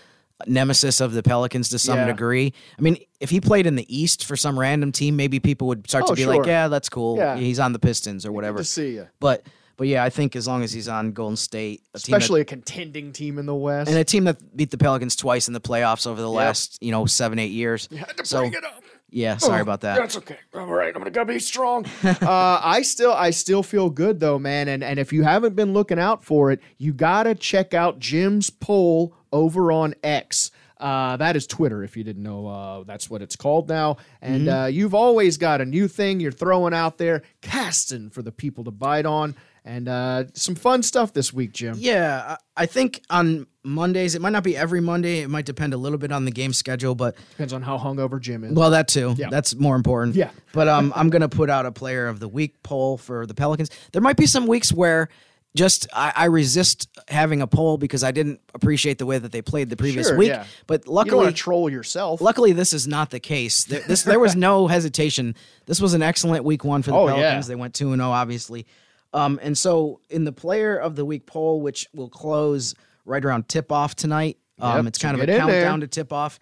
nemesis 0.47 1.01
of 1.01 1.13
the 1.13 1.23
Pelicans 1.23 1.69
to 1.71 1.79
some 1.79 1.99
Yeah. 1.99 2.07
degree. 2.07 2.53
I 2.79 2.83
mean, 2.83 2.99
if 3.21 3.31
he 3.31 3.41
played 3.41 3.67
in 3.67 3.77
the 3.77 3.87
East 3.95 4.25
for 4.25 4.37
some 4.37 4.59
random 4.59 4.93
team, 4.93 5.17
maybe 5.17 5.41
people 5.41 5.69
would 5.69 5.89
start 5.89 6.05
Oh, 6.05 6.09
to 6.09 6.15
be 6.15 6.27
like, 6.27 6.45
"Yeah, 6.47 6.69
that's 6.69 6.89
cool. 6.89 7.17
Yeah. 7.17 7.37
He's 7.37 7.59
on 7.59 7.73
the 7.73 7.79
Pistons 7.79 8.27
or 8.27 8.33
whatever." 8.33 8.59
to 8.59 8.65
see 8.65 8.91
you. 8.95 9.07
But 9.21 9.43
but 9.77 9.89
yeah, 9.89 10.05
I 10.05 10.11
think 10.11 10.37
as 10.37 10.47
long 10.47 10.63
as 10.63 10.73
he's 10.73 10.87
on 10.89 11.11
Golden 11.13 11.37
State, 11.37 11.81
a 11.95 11.99
team 11.99 12.13
that- 12.13 12.17
especially 12.19 12.41
a 12.41 12.45
contending 12.45 13.13
team 13.13 13.39
in 13.39 13.47
the 13.47 13.55
West. 13.55 13.91
and 13.91 13.99
a 13.99 14.05
team 14.05 14.25
that 14.25 14.57
beat 14.57 14.71
the 14.71 14.79
Pelicans 14.79 15.17
twice 15.17 15.49
in 15.49 15.55
the 15.55 15.61
playoffs 15.61 16.07
over 16.07 16.21
the 16.21 16.29
Yep. 16.31 16.37
last 16.37 16.79
you 16.81 16.91
know 16.93 17.07
seven 17.07 17.39
eight 17.39 17.51
years. 17.53 17.89
so 18.23 18.41
bring 18.41 18.53
it 18.55 18.65
up. 18.65 18.83
yeah, 19.11 19.37
sorry 19.37 19.61
Oh, 19.61 19.63
about 19.63 19.81
that. 19.81 19.97
That's 19.99 20.17
okay. 20.19 20.37
I'm 20.53 20.61
All 20.63 20.67
right, 20.75 20.89
I'm 20.95 21.01
gonna 21.01 21.11
go 21.11 21.25
be 21.25 21.39
strong. 21.41 21.87
uh, 22.05 22.61
I 22.63 22.83
still, 22.83 23.13
I 23.13 23.31
still 23.31 23.63
feel 23.65 23.91
good 23.91 24.21
though, 24.21 24.39
man. 24.39 24.69
And 24.69 24.85
and 24.85 24.99
if 25.01 25.13
you 25.13 25.23
haven't 25.25 25.57
been 25.57 25.73
looking 25.73 25.99
out 25.99 26.25
for 26.25 26.53
it, 26.53 26.61
you 26.79 26.93
gotta 26.93 27.35
check 27.35 27.75
out 27.75 27.99
Jim's 27.99 28.51
poll 28.51 29.15
over 29.35 29.71
on 29.71 29.95
X. 30.03 30.51
Uh, 30.79 31.17
that 31.19 31.37
is 31.37 31.47
Twitter, 31.47 31.83
if 31.85 31.97
you 31.97 32.05
didn't 32.05 32.23
know. 32.23 32.47
Uh, 32.47 32.83
that's 32.85 33.09
what 33.11 33.23
it's 33.23 33.37
called 33.37 33.69
now. 33.69 33.97
And 34.23 34.47
Mm-hmm. 34.47 34.49
uh, 34.65 34.67
you've 34.67 34.95
always 34.95 35.37
got 35.37 35.61
a 35.61 35.65
new 35.65 35.89
thing 35.89 36.21
you're 36.21 36.33
throwing 36.33 36.75
out 36.75 36.99
there, 36.99 37.23
casting 37.43 38.11
for 38.11 38.23
the 38.23 38.33
people 38.33 38.65
to 38.65 38.71
bite 38.71 39.07
on, 39.07 39.35
and 39.65 39.89
uh, 39.89 40.25
some 40.35 40.55
fun 40.57 40.83
stuff 40.83 41.13
this 41.13 41.33
week, 41.33 41.53
Jim. 41.53 41.77
Yeah, 41.79 42.37
I 42.57 42.67
think 42.67 43.01
on 43.09 43.47
Mondays 43.63 44.15
it 44.15 44.21
might 44.21 44.31
not 44.35 44.43
be 44.45 44.57
every 44.57 44.81
Monday. 44.83 45.21
It 45.21 45.31
might 45.31 45.47
depend 45.47 45.73
a 45.73 45.79
little 45.79 45.97
bit 45.97 46.13
on 46.13 46.25
the 46.27 46.31
game 46.33 46.53
schedule, 46.53 46.95
but 46.95 47.17
Depends 47.31 47.53
on 47.55 47.63
how 47.63 47.79
hungover 47.79 48.21
Jim 48.21 48.45
is. 48.45 48.53
well, 48.53 48.71
that 48.73 48.89
too. 48.89 49.15
Yeah. 49.17 49.29
That's 49.31 49.55
more 49.55 49.77
important. 49.77 50.17
Yeah. 50.17 50.31
but 50.53 50.69
um, 50.69 50.93
I'm 50.95 51.09
gonna 51.09 51.31
put 51.31 51.49
out 51.49 51.65
a 51.67 51.73
player 51.73 52.09
of 52.09 52.21
the 52.21 52.29
week 52.29 52.63
poll 52.63 52.99
for 52.99 53.25
the 53.27 53.33
Pelicans. 53.35 53.71
There 53.93 54.03
might 54.03 54.17
be 54.19 54.27
some 54.27 54.47
weeks 54.47 54.71
where 54.73 55.09
just 55.57 55.87
I, 55.93 56.13
I 56.17 56.25
resist 56.27 56.89
having 57.09 57.41
a 57.41 57.47
poll 57.47 57.79
because 57.79 58.03
I 58.03 58.11
didn't 58.11 58.41
appreciate 58.55 58.99
the 58.99 59.07
way 59.07 59.19
that 59.19 59.31
they 59.31 59.41
played 59.43 59.71
the 59.71 59.77
previous 59.77 60.09
Sure, 60.09 60.17
week. 60.17 60.29
yeah. 60.31 60.45
But 60.67 60.87
you 60.87 60.93
luckily, 60.93 61.25
want 61.25 61.37
to 61.37 61.43
troll 61.43 61.71
yourself. 61.71 62.21
Luckily, 62.21 62.53
this 62.53 62.73
is 62.73 62.89
not 62.89 63.11
the 63.11 63.21
case. 63.21 63.65
There, 63.65 63.81
this, 63.87 64.03
there 64.03 64.19
was 64.19 64.35
no 64.35 64.67
hesitation. 64.69 65.35
This 65.67 65.81
was 65.81 65.95
an 65.95 66.03
excellent 66.03 66.45
week 66.45 66.65
one 66.65 66.83
for 66.83 66.91
the 66.91 66.97
Oh, 66.97 67.07
yeah. 67.09 67.15
Pelicans. 67.15 67.47
They 67.47 67.55
went 67.55 67.75
2 67.75 67.93
and 67.93 68.01
0, 68.01 68.11
obviously. 68.11 68.67
Um, 69.13 69.39
and 69.43 69.57
so, 69.57 70.01
in 70.11 70.25
the 70.25 70.33
player 70.33 70.77
of 70.77 70.97
the 70.97 71.05
week 71.05 71.25
poll, 71.27 71.61
which 71.61 71.87
will 71.95 72.09
close 72.09 72.75
right 73.05 73.25
around 73.25 73.49
tip 73.49 73.71
off 73.71 73.95
tonight, 73.95 74.39
um, 74.61 74.79
Yep, 74.79 74.87
it's 74.87 74.99
kind 74.99 75.15
of 75.17 75.23
a 75.23 75.27
get 75.27 75.41
in 75.41 75.47
there. 75.47 75.63
countdown 75.63 75.81
to 75.83 75.87
tip 75.87 76.13
off. 76.13 76.41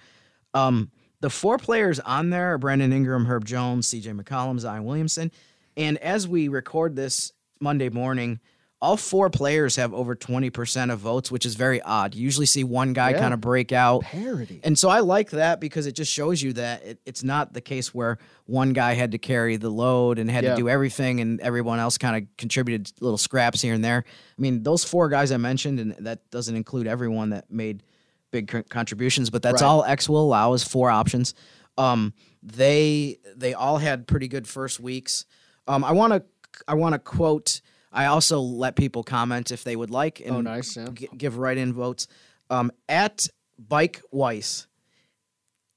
Um, 0.55 0.91
the 1.21 1.29
four 1.29 1.59
players 1.59 2.01
on 2.01 2.31
there 2.31 2.55
are 2.55 2.59
Brandon 2.59 2.93
Ingram, 2.93 3.27
Herb 3.27 3.45
Jones, 3.45 3.89
CJ 3.91 4.19
McCollum, 4.19 4.59
Zion 4.59 4.85
Williamson. 4.85 5.31
And 5.77 5.99
as 5.99 6.27
we 6.27 6.49
record 6.49 6.97
this 6.97 7.33
Monday 7.61 7.91
morning, 7.91 8.41
all 8.83 8.97
four 8.97 9.31
players 9.31 9.77
have 9.77 9.95
over 9.95 10.17
20% 10.17 10.93
of 10.93 10.99
votes, 10.99 11.31
which 11.31 11.47
is 11.47 11.55
very 11.55 11.81
odd. 11.83 12.17
You 12.17 12.23
usually 12.25 12.47
see 12.47 12.65
one 12.65 12.93
guy 12.93 13.11
Yeah. 13.11 13.21
kind 13.21 13.33
of 13.33 13.41
break 13.41 13.71
out. 13.71 14.03
Parody. 14.03 14.61
And 14.65 14.77
so 14.77 14.89
I 14.89 14.99
like 14.99 15.31
that 15.31 15.61
because 15.61 15.87
it 15.87 15.93
just 15.93 16.13
shows 16.13 16.43
you 16.43 16.53
that 16.55 16.83
it, 16.85 16.99
it's 17.07 17.23
not 17.23 17.53
the 17.53 17.61
case 17.61 17.95
where 17.95 18.19
one 18.47 18.73
guy 18.73 18.95
had 18.95 19.13
to 19.13 19.19
carry 19.19 19.57
the 19.57 19.71
load 19.71 20.19
and 20.19 20.29
had 20.29 20.43
Yeah. 20.43 20.51
to 20.51 20.57
do 20.57 20.69
everything 20.69 21.21
and 21.21 21.41
everyone 21.41 21.79
else 21.79 21.97
kind 21.97 22.17
of 22.17 22.29
contributed 22.37 22.91
little 23.01 23.17
scraps 23.19 23.63
here 23.63 23.73
and 23.73 23.85
there. 23.85 24.05
I 24.37 24.43
mean, 24.43 24.65
those 24.65 24.83
four 24.85 25.09
guys 25.09 25.31
I 25.31 25.37
mentioned, 25.37 25.79
and 25.79 25.95
that 26.01 26.29
doesn't 26.33 26.57
include 26.57 26.89
everyone 26.89 27.31
that 27.31 27.49
made 27.53 27.85
big 28.33 28.49
con- 28.49 28.65
contributions, 28.69 29.31
but 29.31 29.43
that's 29.43 29.63
Right. 29.63 29.69
all 29.69 29.85
X 29.85 30.09
will 30.09 30.23
allow 30.25 30.55
is 30.55 30.65
four 30.65 30.91
options. 30.91 31.35
Um, 31.79 32.15
they 32.43 33.19
they 33.37 33.55
all 33.55 33.79
had 33.79 34.09
pretty 34.09 34.27
good 34.27 34.49
first 34.49 34.81
weeks. 34.81 35.25
Um, 35.69 35.85
I 35.85 35.93
want 35.93 36.13
to 36.15 36.25
I 36.67 36.75
want 36.75 36.95
to 36.95 36.99
quote. 36.99 37.61
I 37.93 38.07
also 38.07 38.41
let 38.41 38.75
people 38.77 39.03
comment 39.03 39.51
if 39.51 39.65
they 39.65 39.77
would 39.77 39.91
like. 39.91 40.21
And 40.21 40.31
Oh, 40.37 40.41
nice, 40.41 40.77
yeah. 40.77 40.89
gi- 40.95 41.09
give 41.17 41.37
write 41.39 41.59
in 41.59 41.73
votes. 41.73 42.07
Um, 42.51 42.71
at 42.89 43.27
Bike 43.59 44.03
Weiss, 44.11 44.67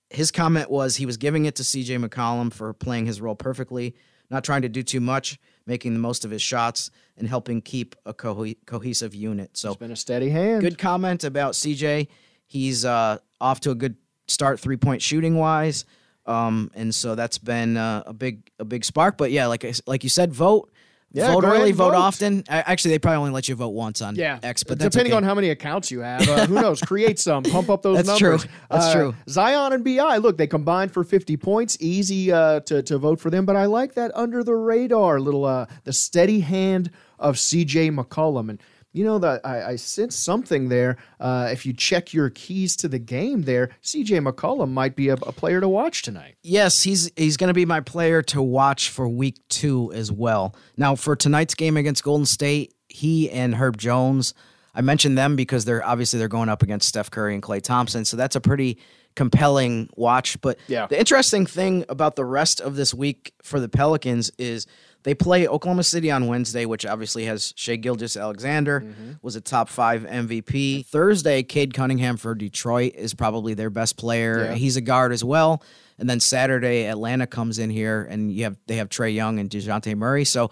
his 0.09 0.31
comment 0.31 0.69
was 0.69 0.95
he 0.95 1.05
was 1.05 1.17
giving 1.17 1.45
it 1.45 1.55
to 1.55 1.63
CJ 1.63 2.03
McCollum 2.03 2.53
for 2.53 2.73
playing 2.73 3.05
his 3.05 3.19
role 3.19 3.35
perfectly, 3.35 3.95
not 4.29 4.43
trying 4.43 4.61
to 4.61 4.69
do 4.69 4.83
too 4.83 4.99
much, 5.01 5.37
making 5.65 5.93
the 5.93 5.99
most 5.99 6.23
of 6.25 6.31
his 6.31 6.41
shots, 6.41 6.89
and 7.17 7.27
helping 7.27 7.61
keep 7.61 7.95
a 8.05 8.13
co- 8.13 8.45
cohesive 8.65 9.13
unit. 9.15 9.57
So 9.57 9.69
It's 9.71 9.77
been 9.79 9.91
a 9.91 9.95
steady 9.95 10.29
hand. 10.29 10.61
good 10.61 10.77
comment 10.77 11.23
about 11.23 11.53
CJ. 11.53 12.07
He's 12.47 12.85
uh, 12.85 13.17
off 13.41 13.59
to 13.61 13.71
a 13.71 13.75
good 13.75 13.95
start 14.27 14.59
three 14.59 14.77
point 14.77 15.01
shooting 15.01 15.35
wise, 15.37 15.85
um, 16.25 16.71
and 16.75 16.93
so 16.93 17.15
that's 17.15 17.37
been 17.39 17.75
uh, 17.77 18.03
a 18.05 18.13
big 18.13 18.49
a 18.59 18.65
big 18.65 18.85
spark. 18.85 19.17
But 19.17 19.31
yeah, 19.31 19.47
like 19.47 19.65
like 19.87 20.03
you 20.03 20.09
said, 20.09 20.31
vote. 20.33 20.71
Yeah, 21.15 21.31
vote 21.33 21.43
early, 21.45 21.71
vote, 21.71 21.91
vote. 21.91 21.97
often. 21.97 22.43
Actually, 22.49 22.91
they 22.91 22.99
probably 22.99 23.17
only 23.17 23.31
let 23.31 23.47
you 23.47 23.55
vote 23.55 23.69
once 23.69 24.01
on 24.01 24.15
Yeah, 24.15 24.37
X, 24.43 24.63
but 24.63 24.77
that's 24.77 24.93
depending 24.93 25.13
okay. 25.13 25.17
on 25.17 25.23
how 25.23 25.33
many 25.33 25.49
accounts 25.49 25.89
you 25.89 26.01
have, 26.01 26.21
uh, 26.29 26.45
who 26.45 26.55
knows? 26.55 26.81
Create 26.81 27.19
some, 27.19 27.43
pump 27.43 27.69
up 27.69 27.81
those 27.81 28.03
That's 28.03 28.19
true. 28.19 28.31
numbers. 28.31 28.47
That's 28.69 28.85
Uh, 28.87 28.93
true. 28.93 29.15
Zion 29.29 29.73
and 29.73 29.83
Bi, 29.83 30.17
look, 30.17 30.37
they 30.37 30.47
combined 30.47 30.91
for 30.91 31.03
fifty 31.03 31.37
points. 31.37 31.77
Easy 31.79 32.31
uh, 32.31 32.59
to 32.61 32.83
to 32.83 32.97
vote 32.97 33.19
for 33.19 33.29
them, 33.29 33.45
but 33.45 33.55
I 33.55 33.65
like 33.65 33.93
that 33.95 34.11
under 34.13 34.43
the 34.43 34.55
radar 34.55 35.19
little 35.19 35.45
uh, 35.45 35.65
the 35.85 35.93
steady 35.93 36.41
hand 36.41 36.91
of 37.17 37.39
C.J. 37.39 37.91
McCollum 37.91 38.49
and. 38.49 38.61
You 38.95 39.03
know 39.03 39.19
that 39.19 39.41
I, 39.45 39.71
I 39.71 39.75
sense 39.75 40.15
something 40.15 40.69
there. 40.69 40.95
Uh, 41.19 41.49
if 41.51 41.65
you 41.65 41.73
check 41.73 42.13
your 42.13 42.29
keys 42.29 42.77
to 42.77 42.87
the 42.87 42.97
game, 42.97 43.41
there, 43.41 43.71
C.J. 43.81 44.19
McCollum 44.19 44.71
might 44.71 44.95
be 44.95 45.09
a, 45.09 45.15
a 45.15 45.33
player 45.33 45.59
to 45.59 45.67
watch 45.67 46.01
tonight. 46.01 46.35
Yes, 46.43 46.81
he's 46.83 47.11
he's 47.17 47.35
going 47.35 47.49
to 47.49 47.53
be 47.53 47.65
my 47.65 47.81
player 47.81 48.21
to 48.23 48.41
watch 48.41 48.89
for 48.89 49.07
week 49.09 49.35
two 49.49 49.91
as 49.93 50.13
well. 50.13 50.55
Now, 50.77 50.95
for 50.95 51.15
tonight's 51.17 51.55
game 51.55 51.75
against 51.75 52.03
Golden 52.05 52.25
State, 52.25 52.73
he 52.87 53.29
and 53.29 53.55
Herb 53.55 53.75
Jones, 53.77 54.33
I 54.73 54.79
mentioned 54.79 55.17
them 55.17 55.35
because 55.35 55.65
they're 55.65 55.85
obviously 55.85 56.17
they're 56.19 56.29
going 56.29 56.47
up 56.47 56.63
against 56.63 56.87
Steph 56.87 57.11
Curry 57.11 57.33
and 57.33 57.43
Klay 57.43 57.61
Thompson, 57.61 58.05
so 58.05 58.15
that's 58.15 58.37
a 58.37 58.41
pretty 58.41 58.77
compelling 59.15 59.89
watch. 59.95 60.39
But 60.41 60.57
Yeah. 60.67 60.87
the 60.87 60.99
interesting 60.99 61.45
thing 61.45 61.83
about 61.89 62.15
the 62.15 62.25
rest 62.25 62.61
of 62.61 62.75
this 62.75 62.93
week 62.93 63.33
for 63.41 63.59
the 63.59 63.67
Pelicans 63.69 64.31
is 64.37 64.67
they 65.05 65.15
play 65.15 65.47
Oklahoma 65.47 65.83
City 65.83 66.11
on 66.11 66.27
Wednesday, 66.27 66.65
which 66.65 66.85
obviously 66.85 67.23
has 67.25 67.53
Shai 67.55 67.77
Gilgeous-Alexander, 67.77 68.81
Mm-hmm. 68.81 69.11
was 69.21 69.35
a 69.37 69.41
top 69.41 69.69
five 69.69 70.01
MVP. 70.03 70.85
Thursday, 70.87 71.41
Cade 71.43 71.73
Cunningham 71.73 72.17
for 72.17 72.35
Detroit 72.35 72.93
is 72.95 73.13
probably 73.13 73.53
their 73.53 73.69
best 73.69 73.95
player. 73.97 74.45
Yeah. 74.45 74.53
He's 74.55 74.75
a 74.75 74.81
guard 74.81 75.13
as 75.13 75.23
well. 75.23 75.63
And 75.97 76.09
then 76.09 76.19
Saturday, 76.19 76.87
Atlanta 76.87 77.25
comes 77.25 77.57
in 77.59 77.69
here, 77.69 78.05
and 78.09 78.29
you 78.29 78.43
have 78.43 78.57
they 78.67 78.75
have 78.75 78.89
Trae 78.89 79.13
Young 79.15 79.39
and 79.39 79.49
Dejounte 79.49 79.95
Murray. 79.95 80.25
So 80.25 80.51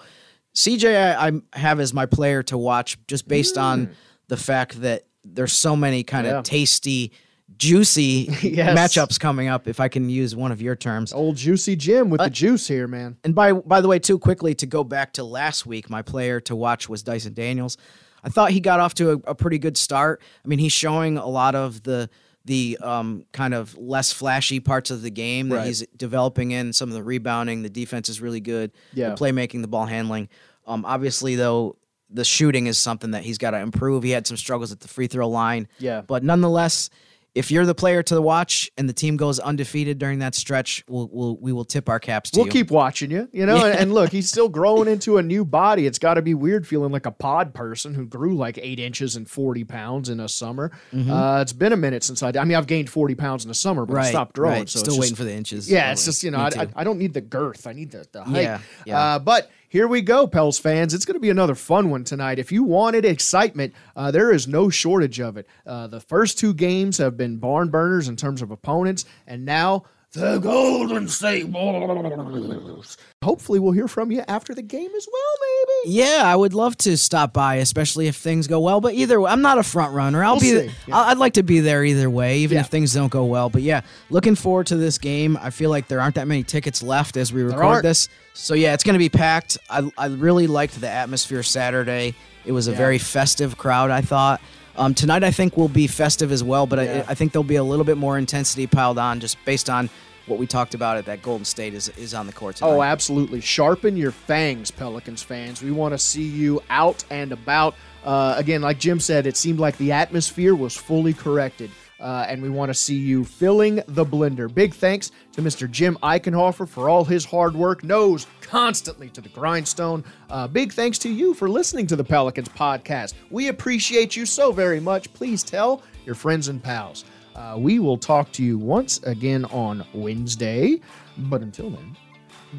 CJ, 0.56 1.16
I, 1.18 1.28
I 1.28 1.60
have 1.60 1.80
as 1.82 1.94
my 1.94 2.06
player 2.06 2.44
to 2.44 2.58
watch 2.58 2.98
just 3.08 3.28
based 3.28 3.58
on 3.58 3.90
the 4.30 4.38
fact 4.38 4.82
that 4.82 5.04
there's 5.26 5.54
so 5.54 5.76
many 5.76 6.04
kind 6.04 6.28
of 6.28 6.34
Mm. 6.34 6.36
Yeah. 6.38 6.42
tasty, 6.44 7.12
juicy 7.58 8.28
Yes. 8.42 8.78
matchups 8.78 9.20
coming 9.20 9.48
up. 9.48 9.68
If 9.68 9.80
I 9.80 9.88
can 9.88 10.10
use 10.10 10.36
one 10.36 10.52
of 10.52 10.62
your 10.62 10.76
terms, 10.76 11.14
Old 11.14 11.36
Juicy 11.38 11.76
Jim 11.76 12.08
Uh, 12.08 12.10
with 12.12 12.22
the 12.22 12.30
juice 12.30 12.68
here, 12.68 12.88
man. 12.88 13.18
and 13.24 13.34
by 13.36 13.54
by 13.54 13.82
the 13.82 13.88
way, 13.88 14.00
too 14.00 14.20
quickly 14.20 14.54
to 14.56 14.66
go 14.66 14.84
back 14.84 15.14
to 15.14 15.24
last 15.24 15.66
week, 15.66 15.90
my 15.90 16.02
player 16.02 16.40
to 16.42 16.56
watch 16.56 16.90
was 16.90 17.04
Dyson 17.04 17.34
Daniels. 17.34 17.78
I 18.24 18.30
thought 18.30 18.52
he 18.52 18.60
got 18.62 18.80
off 18.80 18.94
to 18.96 19.12
a, 19.12 19.32
a 19.32 19.36
pretty 19.36 19.60
good 19.60 19.78
start. 19.78 20.22
I 20.44 20.48
mean, 20.48 20.60
he's 20.60 20.72
showing 20.72 21.18
a 21.18 21.28
lot 21.28 21.56
of 21.56 21.84
the 21.84 22.10
the 22.46 22.78
um, 22.82 23.26
kind 23.32 23.54
of 23.54 23.78
less 23.78 24.12
flashy 24.12 24.60
parts 24.60 24.92
of 24.92 25.02
the 25.02 25.10
game 25.10 25.48
that 25.50 25.56
Right. 25.58 25.68
he's 25.68 25.86
developing 25.96 26.52
in. 26.52 26.74
Some 26.74 26.90
of 26.90 26.94
the 26.96 27.04
rebounding, 27.04 27.62
the 27.62 27.70
defense 27.70 28.10
is 28.10 28.20
really 28.20 28.42
good. 28.42 28.72
Yeah. 28.94 29.12
the 29.12 29.16
playmaking, 29.16 29.62
the 29.62 29.70
ball 29.70 29.86
handling. 29.86 30.28
Um, 30.68 30.84
obviously, 30.86 31.36
though, 31.36 31.78
the 32.10 32.26
shooting 32.26 32.68
is 32.68 32.78
something 32.78 33.12
that 33.12 33.24
he's 33.24 33.38
got 33.38 33.52
to 33.52 33.60
improve. 33.60 34.04
He 34.04 34.12
had 34.12 34.28
some 34.28 34.36
struggles 34.36 34.74
at 34.74 34.82
the 34.82 34.90
free 34.90 35.08
throw 35.08 35.30
line. 35.30 35.68
Yeah. 35.80 36.02
but 36.02 36.24
nonetheless. 36.24 36.90
If 37.36 37.50
you're 37.50 37.66
the 37.66 37.74
player 37.74 38.04
to 38.04 38.14
the 38.14 38.22
watch 38.22 38.70
and 38.78 38.88
the 38.88 38.94
team 38.94 39.18
goes 39.18 39.40
undefeated 39.40 39.98
during 39.98 40.20
that 40.20 40.36
stretch, 40.36 40.84
we'll, 40.88 41.10
we'll 41.12 41.38
we 41.38 41.52
will 41.52 41.66
tip 41.66 41.90
our 41.90 42.00
caps 42.00 42.30
to 42.32 42.40
We'll 42.40 42.46
you. 42.46 42.52
keep 42.52 42.70
watching 42.70 43.10
you, 43.10 43.28
you 43.32 43.48
know. 43.48 43.66
And, 43.66 43.80
and 43.80 43.94
look, 43.94 44.12
he's 44.12 44.30
still 44.30 44.50
growing 44.50 44.88
into 44.88 45.18
a 45.18 45.24
new 45.24 45.44
body. 45.44 45.88
It's 45.88 45.98
got 45.98 46.14
to 46.14 46.22
be 46.22 46.36
weird 46.36 46.68
feeling 46.68 46.92
like 46.92 47.08
a 47.08 47.12
pod 47.12 47.56
person 47.56 47.96
who 47.96 48.06
grew 48.06 48.36
like 48.36 48.60
eight 48.62 48.80
inches 48.80 49.16
and 49.16 49.28
forty 49.28 49.64
pounds 49.64 50.10
in 50.10 50.20
a 50.20 50.30
summer. 50.30 50.72
Uh, 50.96 51.40
it's 51.42 51.54
been 51.54 51.74
a 51.74 51.78
minute 51.78 52.04
since 52.04 52.22
I. 52.22 52.34
I 52.40 52.44
mean, 52.46 52.56
I've 52.56 52.68
gained 52.68 52.92
forty 52.92 53.16
pounds 53.16 53.46
in 53.46 53.50
a 53.50 53.56
summer, 53.56 53.88
but 53.88 53.98
I 53.98 54.02
Mm-hmm. 54.04 54.10
Stopped 54.12 54.36
growing. 54.36 54.60
right. 54.60 54.70
So 54.70 54.78
Still 54.80 54.94
waiting 55.00 55.10
just- 55.10 55.18
for 55.18 55.24
the 55.24 55.34
inches. 55.34 55.72
Yeah, 55.72 55.92
it's 55.92 56.06
just 56.06 56.24
you 56.24 56.30
know, 56.30 56.38
I. 56.38 56.50
I, 56.56 56.68
I 56.76 56.84
don't 56.84 57.00
need 57.00 57.14
the 57.16 57.22
girth. 57.22 57.66
I 57.66 57.74
need 57.74 57.90
the, 57.90 58.06
the 58.12 58.24
height. 58.24 58.42
Yeah, 58.44 58.60
yeah. 58.86 59.00
Uh, 59.00 59.20
but 59.20 59.50
here 59.74 59.88
we 59.88 60.04
go, 60.04 60.28
Pels 60.28 60.60
fans. 60.60 60.94
It's 60.94 61.04
going 61.04 61.16
to 61.16 61.20
be 61.20 61.32
another 61.32 61.56
fun 61.56 61.90
one 61.90 62.04
tonight. 62.04 62.38
If 62.38 62.52
you 62.52 62.64
wanted 62.64 63.06
excitement, 63.06 63.74
uh, 63.96 64.12
there 64.12 64.32
is 64.32 64.48
no 64.48 64.70
shortage 64.70 65.20
of 65.20 65.36
it. 65.36 65.48
Uh, 65.66 65.88
the 65.88 66.00
first 66.00 66.38
two 66.38 66.54
games 66.54 67.00
have 67.00 67.18
been 67.18 67.24
been 67.24 67.40
barn 67.40 67.70
burners 67.70 68.08
in 68.08 68.16
terms 68.16 68.44
of 68.44 68.52
opponents, 68.52 69.06
and 69.26 69.46
now 69.46 69.86
the 70.14 70.38
Golden 70.40 71.08
State 71.08 71.48
Warriors. 71.48 72.98
Hopefully, 73.24 73.58
we'll 73.60 73.72
hear 73.72 73.88
from 73.88 74.12
you 74.12 74.24
after 74.28 74.54
the 74.54 74.62
game 74.62 74.92
as 74.96 75.08
well, 75.12 75.50
maybe. 75.86 75.96
Yeah, 75.96 76.22
I 76.26 76.36
would 76.36 76.54
love 76.54 76.78
to 76.80 76.98
stop 76.98 77.34
by, 77.34 77.56
especially 77.56 78.08
if 78.08 78.16
things 78.16 78.48
go 78.48 78.60
well. 78.60 78.80
But 78.82 78.94
either 78.94 79.20
way, 79.20 79.32
I'm 79.32 79.42
not 79.42 79.58
a 79.58 79.64
front 79.64 79.94
runner. 79.94 80.24
I'll 80.24 80.34
We'll 80.34 80.42
be. 80.42 80.70
see. 80.70 80.76
Yeah. 80.88 80.98
I- 80.98 81.12
I'd 81.12 81.18
like 81.18 81.34
to 81.34 81.44
be 81.44 81.60
there 81.62 81.84
either 81.84 82.10
way, 82.10 82.40
even 82.40 82.56
Yeah. 82.56 82.62
if 82.62 82.68
things 82.68 82.94
don't 82.94 83.12
go 83.12 83.26
well. 83.26 83.50
But 83.50 83.62
yeah, 83.64 83.82
looking 84.10 84.36
forward 84.36 84.68
to 84.68 84.76
this 84.76 84.98
game. 84.98 85.38
I 85.42 85.50
feel 85.50 85.70
like 85.70 85.88
there 85.88 86.00
aren't 86.02 86.16
that 86.16 86.28
many 86.28 86.44
tickets 86.44 86.84
left 86.84 87.18
as 87.18 87.32
we 87.34 87.42
record 87.44 87.84
this, 87.84 88.08
so 88.34 88.54
yeah, 88.54 88.74
it's 88.74 88.84
going 88.84 88.94
to 88.96 89.00
be 89.00 89.10
packed. 89.10 89.58
I 89.70 89.90
I 89.98 90.08
really 90.08 90.48
liked 90.48 90.80
the 90.80 90.90
atmosphere 90.90 91.44
Saturday. 91.44 92.14
It 92.46 92.52
was 92.52 92.68
a 92.68 92.72
Yeah. 92.72 92.78
very 92.78 92.98
festive 92.98 93.58
crowd. 93.58 93.90
I 93.90 94.02
thought. 94.02 94.42
Um, 94.76 94.94
tonight 94.94 95.24
I 95.24 95.32
think 95.32 95.56
will 95.56 95.68
be 95.68 95.88
festive 95.88 96.32
as 96.32 96.44
well, 96.44 96.66
but 96.66 96.80
Yeah. 96.80 97.04
I, 97.08 97.12
I 97.12 97.16
think 97.16 97.32
there'll 97.32 97.44
be 97.44 97.56
a 97.58 97.64
little 97.64 97.86
bit 97.86 97.98
more 97.98 98.18
intensity 98.18 98.66
piled 98.68 98.98
on 98.98 99.20
just 99.20 99.38
based 99.46 99.70
on 99.70 99.90
what 100.26 100.40
we 100.40 100.48
talked 100.48 100.74
about 100.74 100.98
at 100.98 101.06
that 101.06 101.22
Golden 101.22 101.46
State 101.46 101.74
is 101.74 101.90
is 101.90 102.14
on 102.14 102.28
the 102.28 102.34
court 102.34 102.56
tonight. 102.56 102.70
Oh, 102.70 102.82
absolutely. 102.82 103.42
Sharpen 103.42 103.98
your 103.98 104.12
fangs, 104.12 104.72
Pelicans 104.72 105.22
fans. 105.22 105.62
We 105.62 105.72
want 105.72 105.94
to 105.94 105.98
see 105.98 106.24
you 106.24 106.62
out 106.70 107.04
and 107.10 107.32
about. 107.32 107.76
Uh, 108.04 108.36
again, 108.38 108.62
like 108.62 108.80
Jim 108.80 109.00
said, 109.00 109.28
it 109.28 109.38
seemed 109.38 109.60
like 109.60 109.78
the 109.78 109.92
atmosphere 109.92 110.56
was 110.56 110.76
fully 110.76 111.14
corrected. 111.14 111.72
Uh, 112.04 112.26
and 112.28 112.42
we 112.42 112.50
want 112.50 112.70
to 112.70 112.74
see 112.74 112.96
you 112.96 113.24
filling 113.24 113.76
the 113.88 114.06
blender. 114.06 114.54
Big 114.54 114.74
thanks 114.74 115.12
to 115.32 115.42
Mr. 115.42 115.72
Jim 115.72 115.98
Eichenhofer 116.04 116.68
for 116.68 116.90
all 116.90 117.06
his 117.06 117.24
hard 117.24 117.56
work, 117.56 117.82
nose 117.82 118.28
constantly 118.42 119.10
to 119.12 119.22
the 119.22 119.30
grindstone. 119.30 120.04
Uh, 120.30 120.46
big 120.46 120.74
thanks 120.74 120.98
to 120.98 121.10
you 121.10 121.34
for 121.34 121.50
listening 121.50 121.88
to 121.88 121.96
the 121.96 122.04
Pelicans 122.04 122.50
podcast. 122.50 123.14
We 123.32 123.48
appreciate 123.48 124.18
you 124.18 124.26
so 124.26 124.52
very 124.52 124.82
much. 124.82 125.14
Please 125.14 125.44
tell 125.44 125.82
your 126.06 126.16
friends 126.16 126.50
and 126.50 126.62
pals. 126.62 127.06
Uh, 127.38 127.56
we 127.58 127.80
will 127.80 127.98
talk 127.98 128.30
to 128.34 128.44
you 128.44 128.58
once 128.58 129.02
again 129.04 129.46
on 129.46 129.86
Wednesday. 129.94 130.82
But 131.18 131.42
until 131.42 131.70
then, 131.70 131.96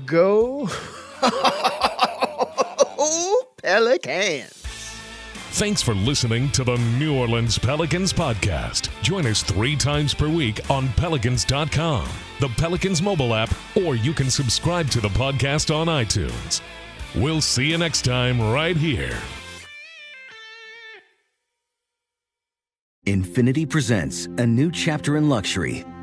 go 0.07 0.71
Pelicans. 3.63 4.64
Thanks 5.55 5.81
for 5.81 5.95
listening 5.95 6.51
to 6.51 6.65
the 6.65 6.77
New 6.99 7.17
Orleans 7.17 7.61
Pelicans 7.61 8.13
podcast. 8.13 8.91
Join 9.03 9.25
us 9.25 9.45
three 9.45 9.77
times 9.77 10.13
per 10.13 10.29
week 10.29 10.69
on 10.69 10.89
pelicans.com, 10.95 12.09
the 12.41 12.49
Pelicans 12.57 13.01
mobile 13.01 13.33
app, 13.33 13.55
or 13.77 13.95
you 13.95 14.13
can 14.13 14.31
subscribe 14.31 14.91
to 14.91 15.01
the 15.01 15.11
podcast 15.11 15.73
on 15.73 15.87
iTunes. 15.87 16.61
We'll 17.15 17.41
see 17.41 17.67
you 17.67 17.79
next 17.79 18.05
time 18.05 18.43
right 18.43 18.77
here. 18.77 19.17
Infiniti 23.07 23.71
presents 23.71 24.27
a 24.27 24.45
new 24.45 24.73
chapter 24.73 25.17
in 25.17 25.29
luxury, 25.29 25.85